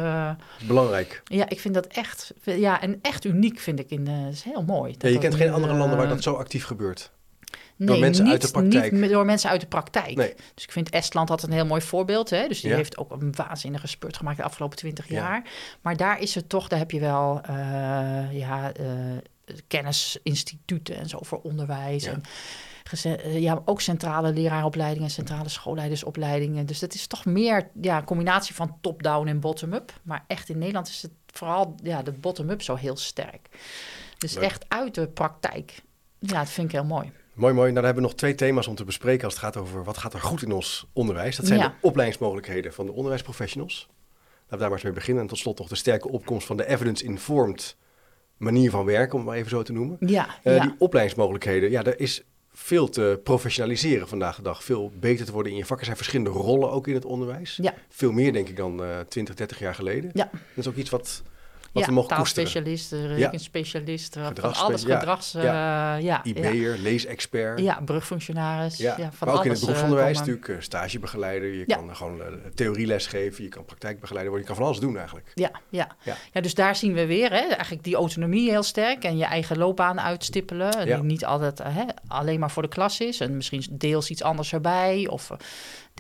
[0.67, 1.23] Belangrijk.
[1.25, 2.33] ja, ik vind dat echt...
[2.45, 3.91] Ja, en echt uniek vind ik.
[3.91, 4.91] In, dat is heel mooi.
[4.93, 7.11] Ja, dat je dat kent geen andere landen waar dat zo actief gebeurt.
[7.77, 8.93] nee, mensen niet, uit de praktijk.
[8.93, 10.17] Niet door mensen uit de praktijk.
[10.17, 10.35] Nee.
[10.55, 12.31] Dus ik vind Estland had een heel mooi voorbeeld.
[12.31, 12.49] Hè?
[12.49, 12.77] Dus die Ja.
[12.77, 15.15] heeft ook een waanzinnige spurt gemaakt de afgelopen twintig Ja.
[15.15, 15.43] jaar.
[15.81, 17.41] Maar daar is het toch, daar heb je wel
[18.31, 18.73] ja,
[19.67, 22.05] kennisinstituten en zo voor onderwijs.
[22.05, 22.11] Ja.
[22.13, 22.23] En
[23.03, 26.67] eh, ja, ook centrale leraaropleidingen, centrale schoolleidersopleidingen.
[26.67, 29.93] Dus dat is toch meer ja, een combinatie van top-down en bottom-up.
[30.03, 33.49] Maar echt in Nederland is het vooral ja, de bottom-up zo heel sterk.
[34.19, 34.45] Dus Leuk.
[34.45, 35.83] echt uit de praktijk.
[36.19, 37.13] Ja, dat vind ik heel mooi.
[37.35, 37.71] Mooi, mooi.
[37.71, 39.99] Nou, dan hebben we nog twee thema's om te bespreken als het gaat over wat
[39.99, 41.37] gaat er goed in ons onderwijs.
[41.37, 41.69] Dat zijn Ja.
[41.69, 43.89] de opleidingsmogelijkheden van de onderwijsprofessionals.
[43.89, 45.23] Laten we daar maar eens mee beginnen.
[45.23, 47.77] En tot slot nog de sterke opkomst van de evidence-informed
[48.41, 49.97] manier van werken, om het maar even zo te noemen.
[50.01, 50.63] Ja, Eh, ja.
[50.63, 52.23] Die opleidingsmogelijkheden, ja, er is
[52.53, 54.65] veel te professionaliseren vandaag de dag.
[54.65, 55.79] Veel beter te worden in je vak.
[55.79, 57.59] Er zijn verschillende rollen ook in het onderwijs.
[57.63, 57.75] Ja.
[57.89, 60.11] Veel meer, denk ik, dan eh 20, 30 jaar geleden.
[60.15, 60.29] Ja.
[60.33, 61.23] Dat is ook iets wat,
[61.73, 65.35] wat ja, we mogen taalspecialist, eh, rekenspecialist, eh, van alles gedrags...
[65.35, 65.53] eh, Ja.
[65.53, 67.59] ja, ja, IB'er, leesexpert.
[67.61, 68.77] ja, brugfunctionaris.
[68.77, 70.31] Ja, van ook in het eh, beroepsonderwijs komen.
[70.33, 71.55] natuurlijk eh, stagebegeleider.
[71.55, 72.21] Je kan gewoon
[72.55, 74.49] theorieles geven, je kan praktijkbegeleider worden.
[74.49, 75.31] Je kan van alles doen eigenlijk.
[75.35, 75.89] Ja, ja.
[76.33, 76.41] Ja.
[76.41, 80.01] Dus daar zien we weer hè, eigenlijk die autonomie heel sterk en je eigen loopbaan
[80.01, 80.85] uitstippelen.
[80.87, 84.23] Die niet altijd eh, hè, alleen maar voor de klas is en misschien deels iets
[84.23, 85.37] anders erbij of eh,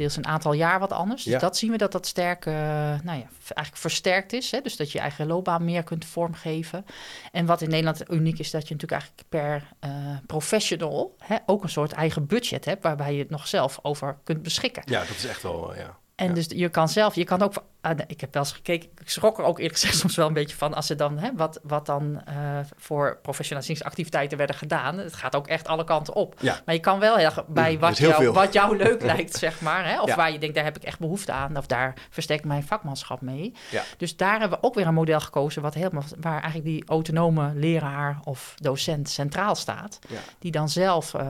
[0.00, 1.22] deels een aantal jaar wat anders.
[1.24, 1.38] Dus Ja.
[1.38, 4.50] dat zien we dat dat sterk, eh, nou ja, eigenlijk versterkt is.
[4.50, 4.60] Hè?
[4.60, 6.84] Dus dat je je eigen loopbaan meer kunt vormgeven.
[7.32, 9.90] En wat in Nederland uniek is, dat je natuurlijk eigenlijk per eh,
[10.26, 14.42] professional hè, ook een soort eigen budget hebt, waarbij je het nog zelf over kunt
[14.42, 14.82] beschikken.
[14.86, 15.98] Ja, dat is echt wel, eh, ja.
[16.14, 16.32] En Ja.
[16.34, 18.88] dus je kan zelf, je kan ook Ah, nee, ik heb wel eens gekeken.
[19.00, 21.30] Ik schrok er ook eerlijk gezegd soms wel een beetje van als ze dan, hè,
[21.34, 22.34] wat, wat dan uh,
[22.76, 24.98] voor professionaliseringsactiviteiten werden gedaan.
[24.98, 26.34] Het gaat ook echt alle kanten op.
[26.40, 26.60] Ja.
[26.64, 29.88] Maar je kan wel heel, bij wat, jou, wat jou leuk lijkt, zeg maar.
[29.88, 31.56] Hè, of waar je denkt, daar heb ik echt behoefte aan.
[31.56, 33.52] Of daar versterk ik mijn vakmanschap mee.
[33.70, 33.82] Ja.
[33.96, 37.52] Dus daar hebben we ook weer een model gekozen wat helemaal, waar eigenlijk die autonome
[37.54, 39.98] leraar of docent centraal staat.
[40.38, 41.20] Die dan zelf uh,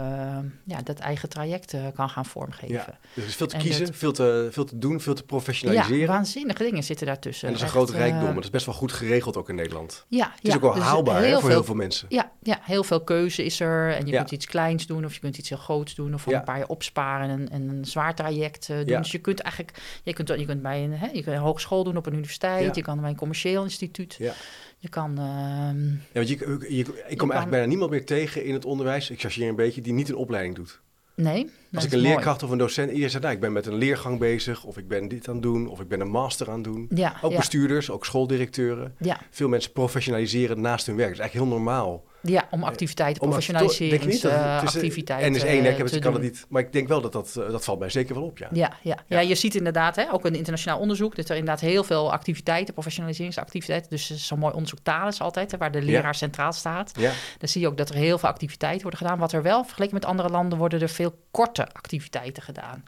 [0.64, 2.74] ja, dat eigen traject uh, kan gaan vormgeven.
[2.74, 2.98] Ja.
[3.14, 6.14] Dus er is veel te kiezen, veel, te, veel te doen, veel te professionaliseren.
[6.14, 7.46] Ja, waanzinnige dingen zitten daartussen.
[7.48, 8.28] En dat is een groot rijkdom.
[8.28, 10.04] Uh, dat is best wel goed geregeld ook in Nederland.
[10.08, 12.06] Ja, het is ja, ook wel dus haalbaar heel hè, voor veel, heel veel mensen.
[12.08, 13.94] Ja, ja, heel veel keuze is er.
[13.94, 14.18] En je Ja.
[14.18, 16.14] kunt iets kleins doen of je kunt iets heel groots doen.
[16.14, 18.86] Of voor een paar jaar opsparen en, en een zwaar traject uh, doen.
[18.98, 21.84] Dus je kunt eigenlijk, je kunt, je kunt bij een, hè, je kunt een hogeschool
[21.84, 22.74] doen op een universiteit.
[22.76, 24.14] Je kan bij een commercieel instituut.
[24.18, 24.32] Ja.
[24.78, 25.18] Je kan...
[25.18, 28.52] ehm, Ja, want je, je, je- ik kom kan- eigenlijk bijna niemand meer tegen in
[28.54, 30.80] het onderwijs, ik chargeer een beetje, die niet een opleiding doet.
[31.22, 32.10] Nee, Als ik een mooi.
[32.12, 34.88] leerkracht of een docent, iedereen zegt, nou, ik ben met een leergang bezig, of ik
[34.88, 36.86] ben dit aan het doen, of ik ben een master aan het doen.
[36.94, 38.94] Ja, Ook ja, bestuurders, ook schooldirecteuren.
[38.98, 41.08] ja, Veel mensen professionaliseren naast hun werk.
[41.08, 42.04] Dat is eigenlijk heel normaal.
[42.22, 46.22] Ja, om activiteiten, het is, eh, professionaliseringsactiviteiten N is één, ik heb het, kan het
[46.22, 46.46] niet.
[46.48, 48.48] Maar ik denk wel dat dat, eh, dat valt mij zeker wel op, ja.
[48.52, 48.96] Ja, ja.
[49.06, 49.20] Ja.
[49.20, 52.74] ja, je ziet inderdaad hè, ook een internationaal onderzoek dat er inderdaad heel veel activiteiten,
[52.74, 53.90] professionaliseringsactiviteiten.
[53.90, 56.92] Dus eh, zo'n mooi onderzoek Thales altijd, hè, waar de leraar centraal staat.
[56.98, 59.18] Ja, Dan zie je ook dat er heel veel activiteiten worden gedaan.
[59.18, 62.84] Wat er wel, vergeleken met andere landen, worden er veel korte activiteiten gedaan.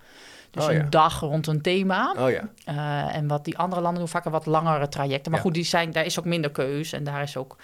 [0.50, 0.78] Dus Oh, ja.
[0.78, 2.14] een dag rond een thema.
[2.18, 2.48] oh ja.
[2.64, 5.30] Eh, en wat die andere landen doen, vaak een wat langere trajecten.
[5.30, 5.46] Maar Ja.
[5.46, 6.92] goed, die zijn, daar is ook minder keus.
[6.92, 7.56] En daar is ook...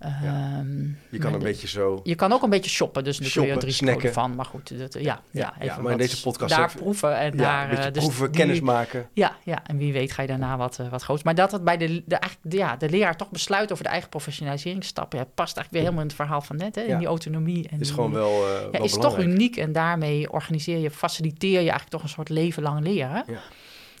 [0.00, 0.56] Ja.
[0.58, 2.00] ehm, Je kan een de- beetje zo...
[2.04, 4.12] je kan ook een beetje shoppen, dus daar kun je Shoppen, het risico snacken.
[4.12, 4.34] van.
[4.34, 7.18] Maar goed, dat, ja, ja, Ja, even maar in wat deze podcast daar even- proeven
[7.18, 7.70] en daar...
[7.72, 9.08] een eh, dus proeven, die- kennis maken.
[9.12, 11.22] Ja, ja, en wie weet ga je daarna wat, eh, wat groots.
[11.22, 15.18] Maar dat het bij de, de, ja, de leraar toch besluit over de eigen professionaliseringsstappen...
[15.18, 17.68] Ja, past eigenlijk weer helemaal in het verhaal van net, hè, in die autonomie.
[17.68, 20.90] En is die- gewoon wel, eh, ja, wel is toch uniek en daarmee organiseer je,
[20.90, 23.24] faciliteer je eigenlijk toch een soort leven lang leren.
[23.26, 23.38] Ja.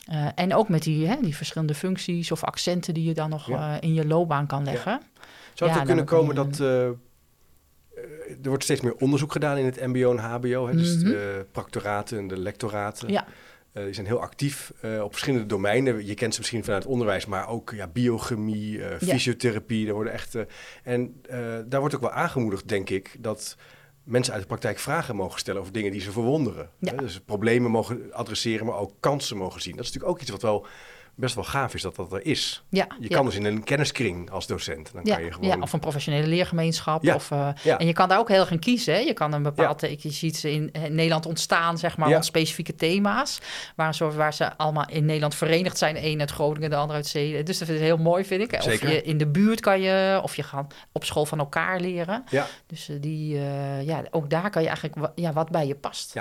[0.06, 3.50] Eh, en ook met die, hè, die verschillende functies of accenten die je dan nog
[3.50, 5.00] eh, in je loopbaan kan leggen.
[5.60, 6.60] Zou het Ja, kunnen komen je- dat...
[6.60, 6.92] eh, eh,
[8.42, 10.66] er wordt steeds meer onderzoek gedaan in het mbo en hbo.
[10.66, 10.76] Hè?
[10.76, 11.04] Dus Mhm.
[11.04, 13.08] de proctoraten en de lectoraten.
[13.08, 13.26] Ja.
[13.72, 16.06] Eh, die zijn heel actief op verschillende domeinen.
[16.06, 19.84] Je kent ze misschien vanuit het onderwijs, maar ook ja, biochemie, fysiotherapie.
[19.84, 20.36] Daar worden echt,
[20.82, 21.20] en
[21.66, 23.56] daar wordt ook wel aangemoedigd, denk ik, dat
[24.04, 26.70] mensen uit de praktijk vragen mogen stellen over dingen die ze verwonderen.
[26.78, 26.90] Ja.
[26.90, 26.96] Hè?
[26.96, 29.76] Dus problemen mogen adresseren, maar ook kansen mogen zien.
[29.76, 30.66] Dat is natuurlijk ook iets wat wel
[31.20, 32.62] best wel gaaf is dat dat er is.
[32.68, 33.16] Ja, Je ja.
[33.16, 34.92] kan dus in een kenniskring als docent.
[34.92, 35.48] Dan Ja, kan je gewoon...
[35.48, 37.02] ja, of een professionele leergemeenschap.
[37.02, 37.78] Ja, Of, eh, ja.
[37.78, 38.94] En je kan daar ook heel erg in kiezen.
[38.94, 39.00] Hè?
[39.00, 42.74] Je kan een bepaald, je ziet ze in, in Nederland ontstaan, zeg maar, rond specifieke
[42.74, 43.38] thema's.
[43.76, 46.04] Waar, zo, waar ze allemaal in Nederland verenigd zijn.
[46.04, 47.44] Een uit Groningen, de ander uit Zeden.
[47.44, 48.62] Dus dat is heel mooi, vind ik.
[48.62, 48.88] Zeker.
[48.88, 52.24] Of je in de buurt kan je, of je gaat op school van elkaar leren.
[52.30, 55.74] Ja, Dus eh, die, eh, ja, ook daar kan je eigenlijk ja, wat bij je
[55.74, 56.14] past.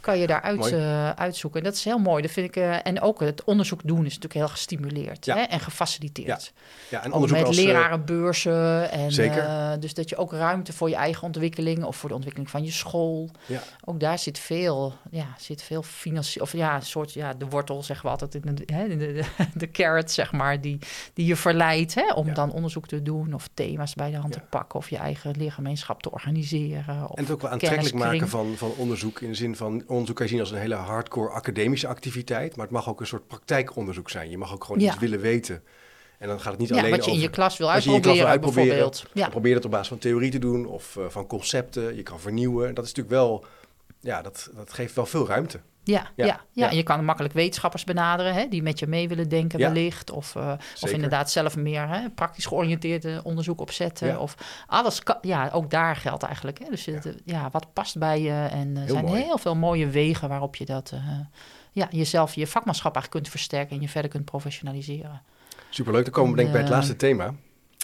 [0.00, 1.60] Kan je daar uit, eh, uitzoeken.
[1.60, 2.22] En dat is heel mooi.
[2.22, 5.34] Dat vind ik, eh, en ook het onderzoek doen is natuurlijk heel gestimuleerd Ja.
[5.36, 5.40] hè?
[5.42, 6.52] en gefaciliteerd.
[6.88, 7.56] ja en onderzoek met als...
[7.56, 8.90] eh, lerarenbeurzen.
[8.90, 9.38] En, Zeker.
[9.44, 12.64] eh, dus dat je ook ruimte voor je eigen ontwikkeling of voor de ontwikkeling van
[12.64, 13.30] je school.
[13.46, 16.44] ja, Ook daar zit veel, ja, zit veel financieel.
[16.44, 19.24] Of ja, een soort, ja, de wortel zeggen we altijd in de, hè, de, de,
[19.54, 20.78] de carrot, zeg maar, die,
[21.14, 24.40] die je verleidt hè, om dan onderzoek te doen of thema's bij de hand te
[24.50, 27.08] pakken of je eigen leergemeenschap te organiseren.
[27.08, 29.20] Of En het ook wel aantrekkelijk maken van, van onderzoek.
[29.20, 32.56] In de zin van onderzoek kan je zien als een hele hardcore academische activiteit.
[32.56, 34.25] Maar het mag ook een soort praktijkonderzoek zijn.
[34.30, 34.86] Je mag ook gewoon Ja.
[34.92, 35.62] iets willen weten.
[36.18, 37.14] En dan gaat het niet Ja, alleen wat je over...
[37.14, 38.90] in je klas wil wat je in je klas uitproberen, wil uitproberen.
[38.90, 39.10] bijvoorbeeld.
[39.24, 39.28] Ja.
[39.28, 41.96] Probeer het op basis van theorie te doen of eh, van concepten.
[41.96, 42.74] Je kan vernieuwen.
[42.74, 43.44] Dat is natuurlijk wel...
[44.00, 45.60] Ja, dat, dat geeft wel veel ruimte.
[45.84, 46.70] Ja, Ja, ja.
[46.70, 49.66] En je kan makkelijk wetenschappers benaderen hè, die met je mee willen denken Ja.
[49.72, 50.10] wellicht.
[50.10, 54.06] Of, eh, of inderdaad zelf meer hè, praktisch georiënteerd eh, onderzoek opzetten.
[54.08, 54.18] Ja.
[54.18, 54.34] Of
[54.66, 56.58] alles, kan, ja, ook daar geldt eigenlijk.
[56.58, 56.64] Hè.
[56.70, 56.98] Dus Ja.
[57.02, 57.12] ja.
[57.24, 58.46] ja, wat past bij je.
[58.50, 59.22] En er Heel zijn mooi.
[59.22, 60.90] heel veel mooie wegen waarop je dat...
[60.94, 61.00] eh,
[61.76, 65.22] ja, jezelf, je vakmanschap eigenlijk kunt versterken en je verder kunt professionaliseren.
[65.70, 66.04] Superleuk.
[66.04, 67.34] Dan komen we denk ik bij het eh, laatste thema.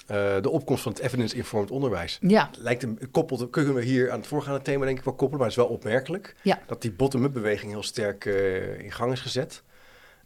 [0.06, 2.18] Eh, de opkomst van het evidence-informed onderwijs.
[2.20, 5.40] Ja, Lijkt een koppelt, kunnen we hier aan het voorgaande thema denk ik wel koppelen,
[5.40, 6.60] maar het is wel opmerkelijk Ja.
[6.66, 9.62] dat die bottom-up beweging heel sterk eh, in gang is gezet.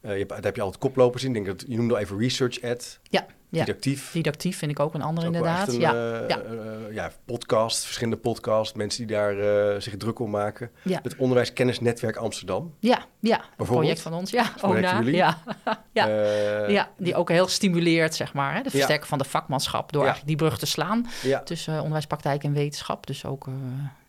[0.06, 1.32] Eh, je hebt, daar heb je altijd koplopers in.
[1.32, 3.64] Denk dat, je noemde al even research ad, ja, ja.
[3.64, 4.12] didactief.
[4.12, 5.68] Didactief vind ik ook een ander ook inderdaad.
[5.68, 6.40] een, ja, eh, ja.
[6.40, 10.70] eh, ja, podcast, verschillende podcasts, mensen die daar zich druk om maken.
[10.82, 10.98] Ja.
[11.02, 12.74] Het Onderwijskennisnetwerk Amsterdam.
[12.80, 13.44] ja, ja.
[13.56, 14.30] Een project van ons.
[14.30, 15.14] Ja, jullie?
[15.14, 15.38] Ja.
[15.92, 16.08] Ja.
[16.08, 18.54] Eh, Ja, die ook heel stimuleert, zeg maar.
[18.54, 18.62] Hè?
[18.62, 20.08] De versterken van de vakmanschap door Ja.
[20.08, 21.42] eigenlijk die brug te slaan ja.
[21.42, 23.06] tussen onderwijspraktijk en wetenschap.
[23.06, 23.46] Dus ook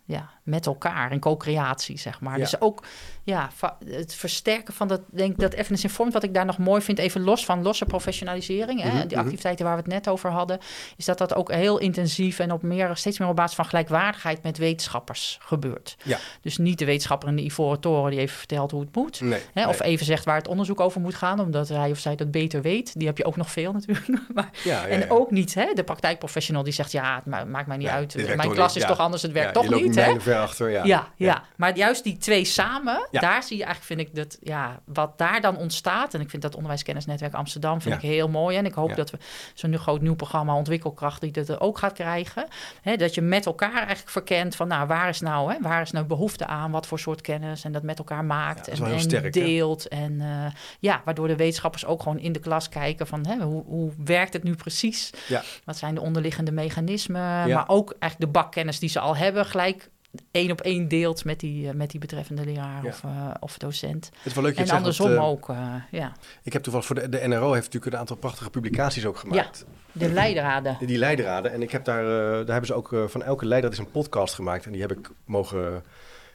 [0.04, 2.32] ja, met elkaar in co-creatie, zeg maar.
[2.36, 2.42] Ja.
[2.42, 2.82] Dus ook
[3.22, 3.50] ja,
[3.86, 7.20] het versterken van dat, denk dat evidence informed, wat ik daar nog mooi vind, even
[7.20, 9.18] los van losse professionalisering, hè, Mhm, die mhm.
[9.18, 10.58] activiteiten waar we het net over hadden,
[10.96, 14.42] is dat dat ook heel intensief en op meer, steeds meer op basis van gelijkwaardigheid
[14.42, 15.96] met wetenschappers gebeurt.
[16.04, 16.18] Ja.
[16.40, 19.20] Dus niet de wetenschapper in de Ivoren Toren die even vertelt hoe het moet.
[19.20, 22.16] Nee, Hè, Of even zegt waar het onderzoek over moet gaan, omdat hij of zij
[22.16, 22.98] dat beter weet.
[22.98, 24.06] Die heb je ook nog veel natuurlijk.
[24.34, 27.66] Maar, Ja, ja, en ook niet hè, de praktijkprofessional die zegt, ja, het ma- maakt
[27.66, 28.36] mij niet uit.
[28.36, 29.94] Mijn klas is toch anders, het werkt toch niet.
[29.94, 30.14] Hè?
[30.58, 30.84] Ja.
[30.84, 33.20] Ja, ja, maar juist die twee samen, Ja.
[33.20, 36.14] daar zie je eigenlijk, vind ik, dat ja, wat daar dan ontstaat.
[36.14, 38.00] En ik vind dat Onderwijskennisnetwerk Amsterdam vind Ja.
[38.00, 38.56] ik heel mooi.
[38.56, 38.94] En ik hoop Ja.
[38.94, 39.18] dat we
[39.54, 42.46] zo'n nu groot nieuw programma Ontwikkelkracht, die dat ook gaat krijgen.
[42.82, 45.90] Hè, dat je met elkaar eigenlijk verkent van, nou, waar is nou, hè, waar is
[45.90, 49.30] nou behoefte aan, wat voor soort kennis en dat met elkaar maakt en, sterk, hè?
[49.30, 49.88] deelt.
[49.88, 53.64] En eh, ja, waardoor de wetenschappers ook gewoon in de klas kijken van, hè, hoe,
[53.64, 55.10] hoe werkt het nu precies?
[55.28, 55.42] Ja.
[55.64, 57.52] Wat zijn de onderliggende mechanismen?
[57.52, 59.90] Maar ook eigenlijk de bakkennis die ze al hebben, gelijk
[60.30, 62.88] één op één deelt met die, eh, met die betreffende leraar Ja.
[62.88, 64.04] of, eh, of docent.
[64.16, 66.06] Het is wel leuk je En zegt, andersom want, ook, eh, ja.
[66.06, 69.16] eh, Ik heb toevallig voor de, de NRO heeft natuurlijk een aantal prachtige publicaties ook
[69.18, 69.64] gemaakt.
[69.92, 70.76] De leidraden.
[70.86, 71.52] Die leidraden.
[71.52, 73.90] En ik heb daar, eh, daar hebben ze ook eh, van elke leidraad is een
[73.90, 74.66] podcast gemaakt.
[74.66, 75.84] En die heb ik mogen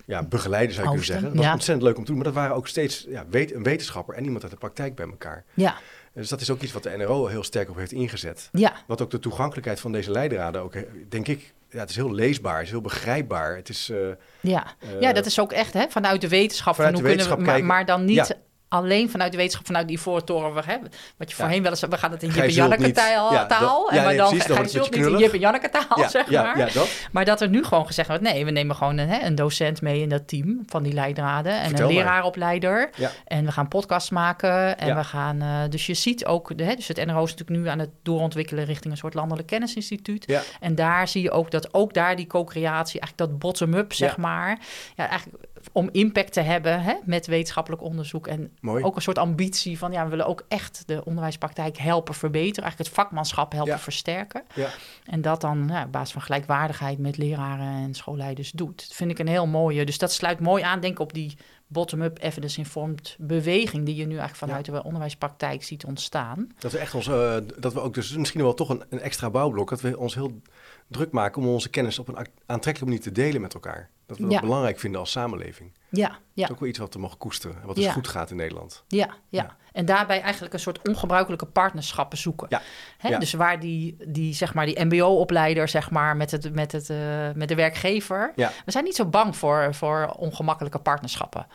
[0.06, 1.28] ja, begeleiden, zou je kunnen zeggen.
[1.28, 1.54] Dat was ja.
[1.54, 2.16] ontzettend leuk om te doen.
[2.16, 5.06] Maar dat waren ook steeds ja, weet, een wetenschapper en iemand uit de praktijk bij
[5.06, 5.44] elkaar.
[5.54, 5.76] Ja,
[6.14, 8.50] Dus dat is ook iets wat de NRO heel sterk op heeft ingezet.
[8.52, 10.74] ja, Wat ook de toegankelijkheid van deze leidraden ook,
[11.10, 13.56] denk ik, ja, het is heel leesbaar, het is heel begrijpbaar.
[13.56, 13.98] Het is, eh,
[14.40, 14.66] ja.
[14.80, 16.76] eh, ja, dat is ook echt hè, vanuit de wetenschap.
[16.76, 18.38] Vanuit van de hoe kunnen we, wetenschap maar, dan niet.
[18.74, 20.54] Alleen vanuit de wetenschap, vanuit die voortoren.
[20.54, 20.80] Wat je
[21.18, 21.26] Ja.
[21.36, 23.34] voorheen wel eens, we gaan het in Jip en Janneke taal.
[23.34, 25.70] ja, taal, en maar dan precies, dan ga je een niet in Jip en Janneke
[25.70, 26.58] taal, ja, zeg maar.
[26.58, 26.90] ja, dat.
[27.12, 29.82] Maar dat er nu gewoon gezegd wordt, nee, we nemen gewoon een, hè, een docent
[29.82, 31.60] mee in dat team van die leidraden.
[31.60, 32.90] En Vertel een leraaropleider.
[33.26, 34.78] En we gaan podcasts maken.
[34.78, 37.60] En we gaan, eh, dus je ziet ook, de, hè, dus het NRO is natuurlijk
[37.60, 40.42] nu aan het doorontwikkelen richting een soort landelijk kennisinstituut.
[40.60, 44.60] En daar zie je ook dat ook daar die co-creatie, eigenlijk dat bottom-up, zeg maar.
[44.96, 48.28] Ja, eigenlijk om impact te hebben hè, met wetenschappelijk onderzoek.
[48.28, 48.84] En Mooi.
[48.84, 52.64] ook een soort ambitie van, ja, we willen ook echt de onderwijspraktijk helpen verbeteren.
[52.64, 53.80] Eigenlijk het vakmanschap helpen Ja.
[53.80, 54.44] versterken.
[54.56, 54.70] Ja.
[55.06, 58.88] En dat dan ja, op basis van gelijkwaardigheid met leraren en schoolleiders doet.
[58.88, 59.86] Dat vind ik een heel mooie.
[59.86, 61.38] Dus dat sluit mooi aan, denk ik, op die
[61.68, 63.86] bottom-up evidence-informed beweging...
[63.86, 66.52] die je nu eigenlijk vanuit de onderwijspraktijk ziet ontstaan.
[66.60, 69.30] Dat we echt ons, eh, dat we ook dus misschien wel toch een, een extra
[69.30, 70.42] bouwblok, dat we ons heel
[70.94, 72.16] druk maken om onze kennis op een
[72.46, 73.90] aantrekkelijke manier te delen met elkaar.
[74.06, 74.40] Dat we dat Ja.
[74.40, 75.72] belangrijk vinden als samenleving.
[75.96, 77.92] Ja, ja, ook wel iets wat we mogen koesteren en wat dus Ja.
[77.92, 78.84] goed gaat in Nederland.
[78.88, 79.56] ja, ja, Ja.
[79.74, 82.48] En daarbij eigenlijk een soort ongebruikelijke partnerschappen zoeken.
[82.50, 82.62] Ja,
[82.98, 83.18] Hè?
[83.18, 86.98] Dus waar die, die, zeg maar, die mbo-opleider zeg maar, met, het, met, het, eh,
[87.36, 88.32] met de werkgever...
[88.36, 88.52] Ja.
[88.66, 91.48] We zijn niet zo bang voor, voor ongemakkelijke partnerschappen.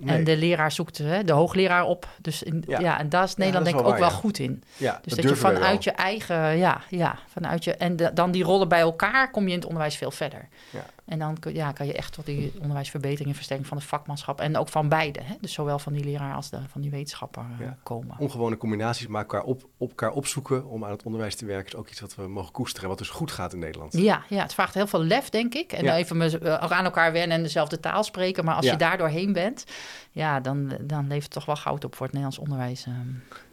[0.00, 0.16] Nee.
[0.16, 2.08] En de leraar zoekt hè, de hoogleraar op.
[2.20, 2.98] Dus in, Ja.
[2.98, 4.62] en daar is Nederland denk ik ook waar, wel goed in.
[4.76, 8.44] Ja, Dus dat, je vanuit je eigen, ja, ja, vanuit je, en de- dan die
[8.44, 10.48] rollen bij elkaar kom je in het onderwijs veel verder.
[10.70, 10.84] Ja.
[11.08, 14.40] En dan kun- ja, kan je echt tot die onderwijsverbetering en versterking van het vakmanschap
[14.40, 15.20] en ook van beide.
[15.22, 15.34] Hè?
[15.40, 17.76] Dus zowel van die leraar als de, van die wetenschapper eh, Ja.
[17.82, 18.16] komen.
[18.18, 21.76] Ongewone combinaties maar elkaar op, op elkaar opzoeken om aan het onderwijs te werken is
[21.78, 23.92] ook iets wat we mogen koesteren, wat dus goed gaat in Nederland.
[23.92, 25.72] Ja, ja, het vraagt heel veel lef, denk ik.
[25.72, 25.96] En Ja.
[25.96, 28.44] even me, eh, aan elkaar wennen en dezelfde taal spreken.
[28.44, 28.72] Maar als Ja.
[28.72, 29.64] je daar doorheen bent,
[30.10, 32.84] ja, dan, dan levert het toch wel goud op voor het Nederlands onderwijs.
[32.86, 32.96] ehm.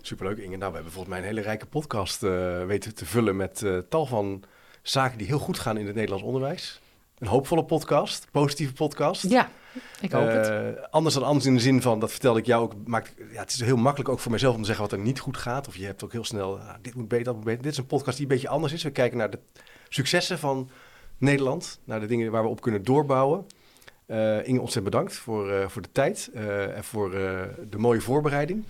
[0.01, 0.57] Superleuk Inge.
[0.57, 4.05] Nou, we hebben volgens mij een hele rijke podcast eh, weten te vullen met tal
[4.05, 4.43] van
[4.81, 6.81] zaken die heel goed gaan in het Nederlands onderwijs.
[7.19, 9.29] Een hoopvolle podcast, positieve podcast.
[9.29, 9.49] Ja,
[10.01, 10.49] ik hoop het.
[10.49, 13.39] Eh, anders dan anders in de zin van, dat vertelde ik jou ook, maakt, ja,
[13.39, 15.67] het is heel makkelijk ook voor mezelf om te zeggen wat er niet goed gaat.
[15.67, 17.61] Of je hebt ook heel snel, ah, dit moet beter, dat moet beter.
[17.61, 18.83] Dit is een podcast die een beetje anders is.
[18.83, 19.39] We kijken naar de
[19.89, 20.69] successen van
[21.17, 23.45] Nederland, naar de dingen waar we op kunnen doorbouwen.
[24.05, 26.29] Eh, Inge, ontzettend bedankt voor, eh, voor de tijd
[26.75, 27.09] en voor
[27.69, 28.63] de mooie voorbereiding.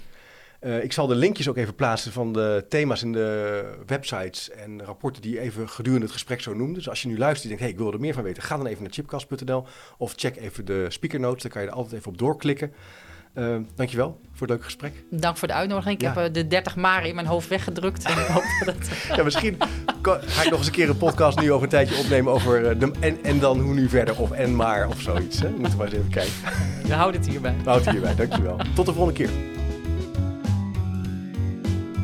[0.65, 4.83] Eh, ik zal de linkjes ook even plaatsen van de thema's in de websites en
[4.83, 6.73] rapporten die je even gedurende het gesprek zo noemde.
[6.73, 8.57] Dus als je nu luistert en denkt, hey, ik wil er meer van weten, ga
[8.57, 9.65] dan even naar chipcast.nl
[9.97, 11.41] of check even de speaker notes.
[11.41, 12.73] Dan kan je er altijd even op doorklikken.
[13.33, 14.93] Eh dankjewel voor het leuke gesprek.
[15.09, 15.95] Dank voor de uitnodiging.
[15.95, 16.13] Ik Ja.
[16.13, 18.03] heb eh, de 30 maren in mijn hoofd weggedrukt.
[18.09, 18.89] En ik hoop dat het...
[19.15, 19.57] Ja, misschien
[20.01, 22.91] ga ik nog eens een keer een podcast nu over een tijdje opnemen over de,
[22.99, 25.39] en, en dan hoe nu verder of en maar of zoiets.
[25.39, 25.49] Hè?
[25.49, 26.33] Moeten we maar eens even kijken.
[26.87, 27.55] We houden het hierbij.
[27.65, 28.57] Houd het hierbij, dankjewel.
[28.75, 29.29] Tot de volgende keer.